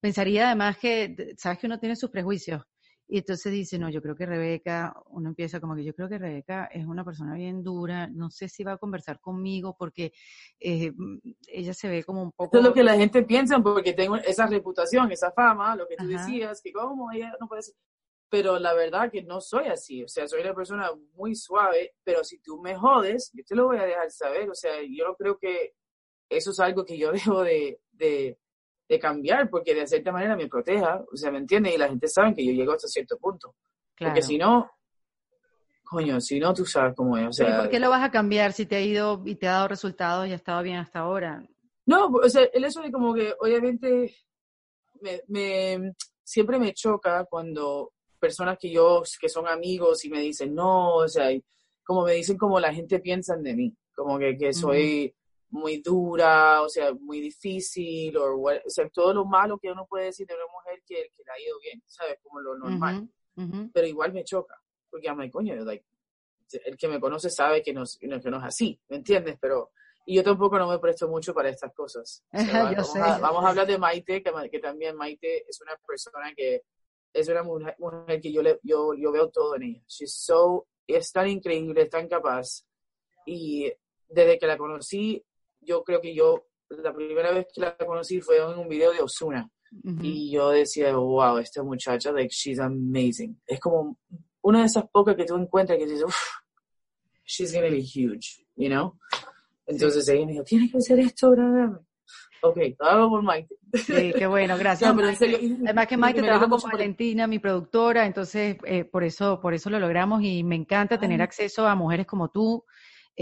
[0.00, 2.62] Pensaría además que, sabes que uno tiene sus prejuicios.
[3.06, 6.18] Y entonces dice, no, yo creo que Rebeca, uno empieza como que yo creo que
[6.18, 10.12] Rebeca es una persona bien dura, no sé si va a conversar conmigo porque
[10.60, 10.92] eh,
[11.48, 12.44] ella se ve como un poco...
[12.44, 15.96] Esto es lo que la gente piensa porque tengo esa reputación, esa fama, lo que
[15.96, 17.74] tú decías, que como ella no puede ser
[18.30, 22.22] pero la verdad que no soy así, o sea, soy una persona muy suave, pero
[22.22, 25.16] si tú me jodes, yo te lo voy a dejar saber, o sea, yo no
[25.16, 25.74] creo que
[26.30, 28.38] eso es algo que yo debo de, de,
[28.98, 31.74] cambiar, porque de cierta manera me proteja, o sea, ¿me entiendes?
[31.74, 33.54] Y la gente sabe que yo llego hasta cierto punto,
[33.98, 34.70] porque si no,
[35.84, 37.60] coño, si no, tú sabes cómo es, o sea...
[37.60, 40.26] ¿Por qué lo vas a cambiar si te ha ido y te ha dado resultados
[40.26, 41.44] y ha estado bien hasta ahora?
[41.86, 44.14] No, o sea, el hecho de como que, obviamente,
[45.00, 50.54] me, me siempre me choca cuando personas que yo, que son amigos y me dicen,
[50.54, 51.28] no, o sea,
[51.82, 55.12] como me dicen como la gente piensa de mí, como que, que soy
[55.50, 60.26] muy dura, o sea, muy difícil, o, sea, todo lo malo que uno puede decir
[60.26, 62.18] de una mujer que, que le ha ido bien, ¿sabes?
[62.22, 63.08] Como lo normal.
[63.72, 67.84] Pero igual me choca, porque a mi coño, el que me conoce sabe que no,
[67.98, 69.38] que no es así, ¿me entiendes?
[69.40, 69.72] Pero
[70.06, 72.24] y yo tampoco no me presto mucho para estas cosas.
[72.32, 76.64] vamos, A, vamos, a, hablar de Maite, que, que, también Maite es una persona que
[77.12, 77.76] es una mujer,
[78.20, 79.82] que yo, le, yo, yo veo todo en ella.
[79.86, 82.64] She's so, es tan increíble, es tan capaz.
[83.26, 83.72] Y
[84.08, 85.24] desde que la conocí,
[85.60, 89.00] yo creo que yo, la primera vez que la conocí fue en un video de
[89.00, 89.48] Osuna.
[90.02, 93.40] Y yo decía, wow, esta muchacha, like, she's amazing.
[93.46, 93.96] Es como
[94.42, 96.16] una de esas pocas que tú encuentras que dices, uff,
[97.24, 98.98] she's gonna be huge, you know?
[99.66, 101.80] Entonces ella me dijo, tienes que hacer esto, ¿verdad?
[102.42, 103.54] Ok, hago por Maite.
[103.74, 104.90] Sí, qué bueno, gracias.
[105.64, 109.78] Además que Maite trabaja con Valentina, mi productora, entonces eh, por eso por eso lo
[109.78, 112.64] logramos y me encanta tener acceso a mujeres como tú,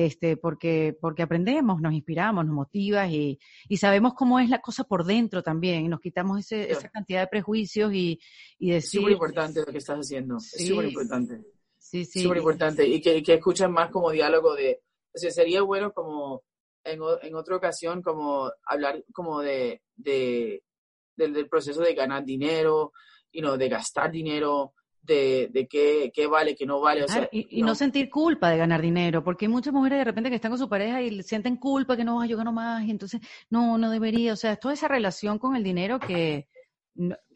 [0.00, 3.36] este, porque porque aprendemos, nos inspiramos, nos motivas y,
[3.68, 7.22] y sabemos cómo es la cosa por dentro también, y nos quitamos ese, esa cantidad
[7.22, 8.20] de prejuicios y,
[8.60, 9.00] y decir...
[9.00, 11.42] Súper importante lo que estás haciendo, es súper importante.
[11.76, 12.22] Sí, sí.
[12.22, 14.82] Súper importante y que, que escuchen más como diálogo de,
[15.12, 16.44] o sea, sería bueno como
[16.84, 20.62] en, en otra ocasión como hablar como de, de
[21.16, 22.92] del, proceso de ganar dinero,
[23.32, 27.04] y no de gastar dinero, de, de qué, qué, vale, qué no vale.
[27.04, 27.74] O sea, y, no.
[27.74, 30.68] sentir culpa de ganar dinero, porque hay muchas mujeres de repente que están con su
[30.68, 33.20] pareja y sienten culpa que no, yo gano más, y entonces
[33.50, 34.32] no, no debería.
[34.32, 36.48] O sea, toda esa relación con el dinero que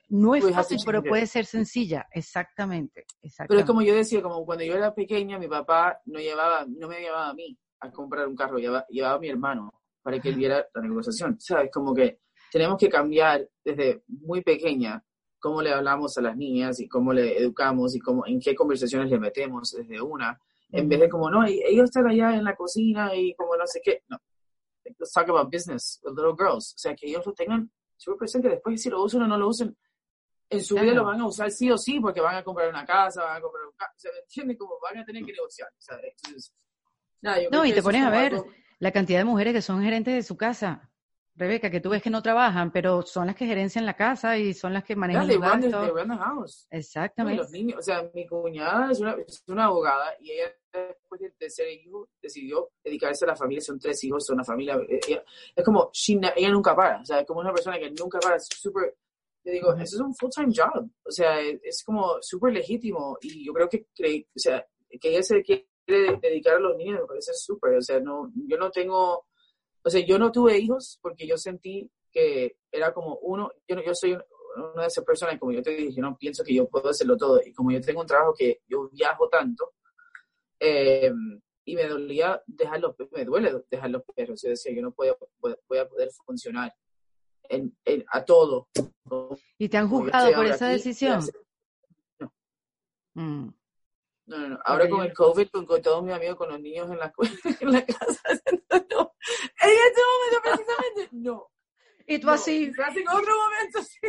[0.09, 2.07] no, es fácil, pero puede ser sencilla.
[2.13, 3.49] Exactamente, exactamente.
[3.49, 6.89] Pero es como yo decía, como cuando yo era pequeña, mi papá no, llevaba, no
[6.89, 10.29] me llevaba a mí a comprar un carro, llevaba, llevaba a mi hermano para que
[10.29, 11.41] él viera la negociación.
[11.41, 11.71] ¿Sabes?
[11.73, 15.03] Como que tenemos que cambiar desde muy pequeña
[15.43, 19.11] cómo le hablamos a las niñas y cómo le educamos y cómo, en qué conversaciones
[19.11, 20.41] le metemos desde una,
[20.71, 23.81] en vez de como, no, ellos están allá en la cocina y como no sé
[23.85, 24.05] qué.
[24.09, 24.19] No.
[24.85, 26.75] Let's talk about business with little girls.
[26.75, 28.49] O sea, que ellos lo tengan súper presente.
[28.49, 29.77] Después, si lo usan o no lo usen
[30.49, 32.85] en su vida lo van a usar sí o sí porque van a comprar una
[32.85, 33.93] casa, van a comprar un carro.
[33.97, 34.59] O sea, ¿entiendes?
[34.59, 35.69] Como van a tener que negociar.
[35.73, 36.53] Entonces,
[37.51, 38.41] no, y te pones a ver
[38.79, 40.92] la cantidad de mujeres que son gerentes de su casa.
[41.35, 44.53] Rebeca, que tú ves que no trabajan, pero son las que gerencian la casa y
[44.53, 46.19] son las que manejan yeah, los gastos.
[46.19, 46.67] house.
[46.71, 47.43] Exactamente.
[47.43, 51.33] los niños, o sea, mi cuñada es una, es una, abogada y ella después del
[51.35, 55.23] tercer hijo decidió dedicarse a la familia, son tres hijos, son una familia, eh,
[55.57, 55.91] es como,
[56.37, 58.95] ella nunca para, o sea, es como una persona que nunca para, es súper,
[59.45, 63.55] le digo, eso es un full-time job, o sea, es, como súper legítimo y yo
[63.55, 63.87] creo que,
[64.35, 64.67] o sea,
[65.01, 68.57] que ella se quiere dedicar a los niños me parece súper, o sea, no, yo
[68.59, 69.27] no tengo,
[69.85, 73.95] o sea, yo no tuve hijos porque yo sentí que era como uno, yo, yo
[73.95, 76.91] soy una de esas personas, como yo te dije, yo no pienso que yo puedo
[76.91, 79.73] hacerlo todo, y como yo tengo un trabajo que yo viajo tanto,
[80.59, 84.93] em, y me dolía dejar los me duele dejar los perros, yo decía, yo no
[84.93, 86.75] puedo, voy a poder funcionar
[87.49, 87.75] en,
[88.13, 88.69] a todo.
[89.59, 91.21] ¿Y te han juzgado por esa decisión?
[92.19, 92.33] No.
[93.15, 93.49] Mm.
[94.27, 94.59] No, no, no.
[94.65, 97.13] Ahora con el COVID, con, todos mis amigos, con los niños en la,
[97.61, 98.23] en la casa,
[98.91, 99.15] no.
[99.61, 101.51] En este momento precisamente, no.
[102.07, 102.69] Y tú así.
[102.69, 103.99] Quizás en otro momento, sí.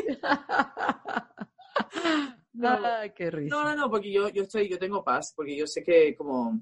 [2.53, 2.79] No.
[3.15, 3.55] Qué risa.
[3.55, 6.59] No, no, no, porque yo, yo estoy, yo tengo paz, porque yo sé que como,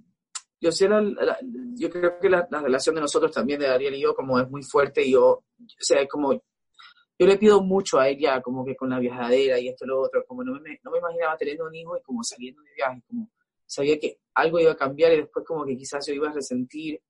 [0.61, 1.38] yo sé la,
[1.73, 4.49] yo creo que la, la, relación de nosotros también, de Ariel y yo, como es
[4.49, 5.44] muy fuerte y yo, o
[5.80, 9.84] sea, como, yo le pido mucho a ella, como que con la viajadera y esto
[9.84, 12.61] y lo otro, como no me, no me imaginaba teniendo un hijo y como saliendo
[12.61, 13.30] de viaje, como
[13.72, 17.02] sabía que algo iba a cambiar y después como que quizás yo iba a resentir,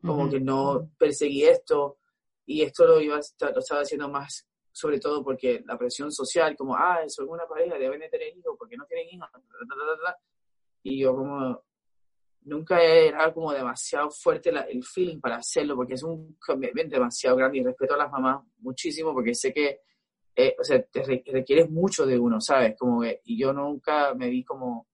[0.00, 1.98] como que no perseguí esto
[2.46, 6.76] y esto lo, iba, lo estaba haciendo más sobre todo porque la presión social, como,
[6.76, 9.28] ah, son una pareja, deben de tener hijos, porque no tienen hijos,
[10.82, 11.62] y yo como,
[12.42, 17.58] nunca era como demasiado fuerte el feeling para hacerlo, porque es un commitment demasiado grande
[17.58, 19.80] y respeto a las mamás muchísimo, porque sé que,
[20.34, 22.76] eh, o sea, te requieres mucho de uno, ¿sabes?
[22.78, 24.86] Como que, y yo nunca me vi como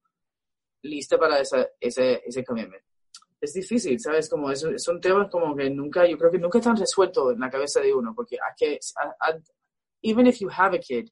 [0.83, 2.83] lista para esa, ese, ese commitment.
[3.41, 4.29] Es difícil, ¿sabes?
[4.31, 7.51] Como es, son temas como que nunca, yo creo que nunca están resueltos en la
[7.51, 8.79] cabeza de uno, porque hay que,
[10.03, 11.09] even if you have a kid,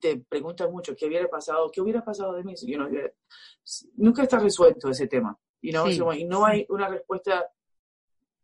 [0.00, 2.54] te preguntas mucho qué hubiera pasado, qué hubiera pasado de mí.
[2.62, 2.88] You know,
[3.96, 5.36] nunca está resuelto ese tema.
[5.60, 6.12] You know?
[6.12, 7.46] y no hay una respuesta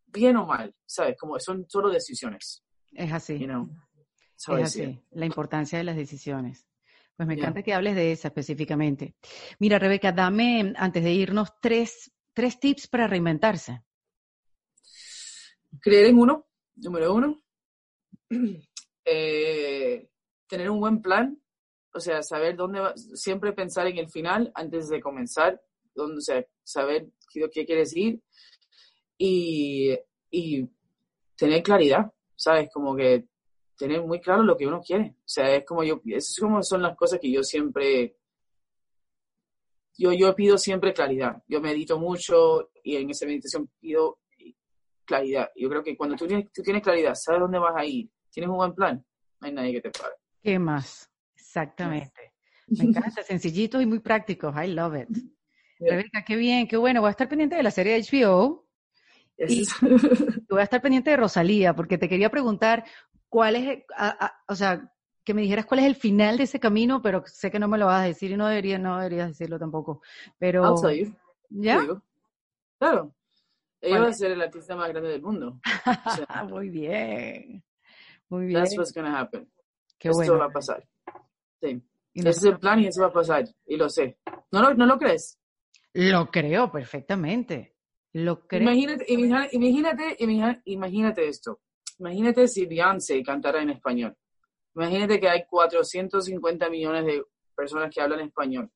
[0.06, 1.16] bien o mal, ¿sabes?
[1.18, 2.64] Como son solo decisiones.
[2.92, 3.38] Es así.
[3.38, 3.70] You know?
[4.58, 6.66] es así, la importancia de las decisiones.
[7.16, 9.14] Pues me encanta que hables de esa específicamente.
[9.60, 13.82] Mira, Rebeca, dame, antes de irnos, tres, tres tips para reinventarse.
[15.80, 16.46] Creer en uno,
[16.76, 17.42] número uno.
[19.06, 20.08] Eh,
[20.48, 21.38] tener un buen plan,
[21.92, 25.60] o sea, saber dónde va, siempre pensar en el final antes de comenzar,
[25.94, 28.22] donde, o sea, saber qué, qué quieres ir
[29.18, 29.94] y,
[30.30, 30.66] y
[31.36, 32.70] tener claridad, ¿sabes?
[32.72, 33.26] Como que
[33.76, 35.16] tener muy claro lo que uno quiere.
[35.18, 38.16] O sea, es como yo, eso es como son las cosas que yo siempre,
[39.96, 41.42] yo, yo pido siempre claridad.
[41.48, 44.20] Yo medito mucho y en esa meditación pido
[45.04, 45.50] claridad.
[45.56, 48.50] Yo creo que cuando tú tienes, tú tienes claridad, sabes dónde vas a ir, tienes
[48.50, 49.04] un buen plan,
[49.40, 50.14] no hay nadie que te pare.
[50.42, 51.10] ¿Qué más?
[51.34, 52.34] Exactamente.
[52.68, 54.54] Me encanta, sencillitos y muy prácticos.
[54.56, 55.08] I love it.
[55.78, 57.00] Rebeca, qué bien, qué bueno.
[57.00, 58.66] Voy a estar pendiente de la serie de HBO.
[59.36, 59.66] Y
[60.48, 62.84] voy a estar pendiente de Rosalía, porque te quería preguntar
[63.34, 63.82] cuál es,
[64.46, 64.88] o sea,
[65.24, 67.78] que me dijeras cuál es el final de ese camino, pero sé que no me
[67.78, 70.02] lo vas a decir y no deberías, no deberías decirlo tampoco.
[70.38, 70.62] Pero.
[70.62, 71.16] I'll tell you.
[71.50, 71.84] ¿Ya?
[72.78, 73.12] Claro.
[73.80, 75.58] Ella va a ser el artista más grande del mundo.
[76.48, 77.64] muy bien.
[78.28, 78.62] Muy bien.
[78.62, 79.50] That's what's gonna happen.
[79.98, 80.86] Qué Esto va a pasar.
[81.60, 81.82] Sí.
[82.14, 83.48] Ese es el plan y eso va a pasar.
[83.66, 84.16] Y lo sé.
[84.52, 85.40] ¿No lo, ¿no lo crees?
[85.92, 87.74] Lo creo perfectamente.
[88.12, 88.62] Lo creo.
[88.62, 91.60] Imagínate, imagínate, imagínate, imagínate esto.
[91.98, 94.16] Imagínate si Beyoncé cantara en español.
[94.74, 97.22] Imagínate que hay 450 millones de
[97.54, 98.70] personas que hablan español.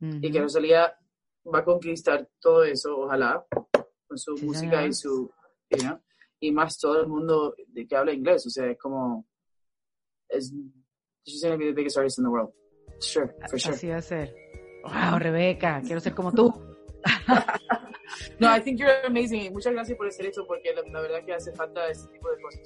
[0.00, 0.92] Y que Rosalía
[1.46, 3.42] va a conquistar todo eso, ojalá,
[4.06, 5.30] con su música y su...
[6.40, 8.46] y más todo el mundo de que habla inglés.
[8.46, 9.26] O sea, es como...
[10.28, 10.52] Es,
[11.24, 12.52] she's gonna be the biggest artist in the world.
[13.00, 13.74] Sure, for sure.
[13.74, 14.34] Así va a ser.
[14.82, 16.52] Wow, Rebeca, quiero ser como tú.
[18.38, 19.52] no, I think you're amazing.
[19.52, 22.60] Muchas gracias por hacer esto porque la, verdad que hace falta ese tipo de cosas.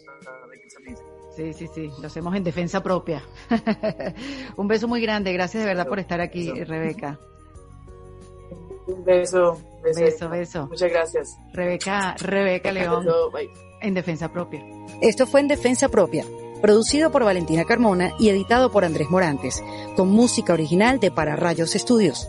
[1.36, 3.22] Sí, sí, sí, lo hacemos en defensa propia.
[4.56, 7.18] Un beso muy grande, gracias de verdad por estar aquí, Rebeca.
[8.86, 11.36] Un beso, beso, beso, Muchas gracias.
[11.52, 13.06] Rebeca, Rebeca León.
[13.80, 14.64] En defensa propia.
[15.00, 16.24] Esto fue en defensa propia
[16.60, 19.62] producido por Valentina Carmona y editado por Andrés Morantes,
[19.96, 22.28] con música original de Para Rayos Estudios.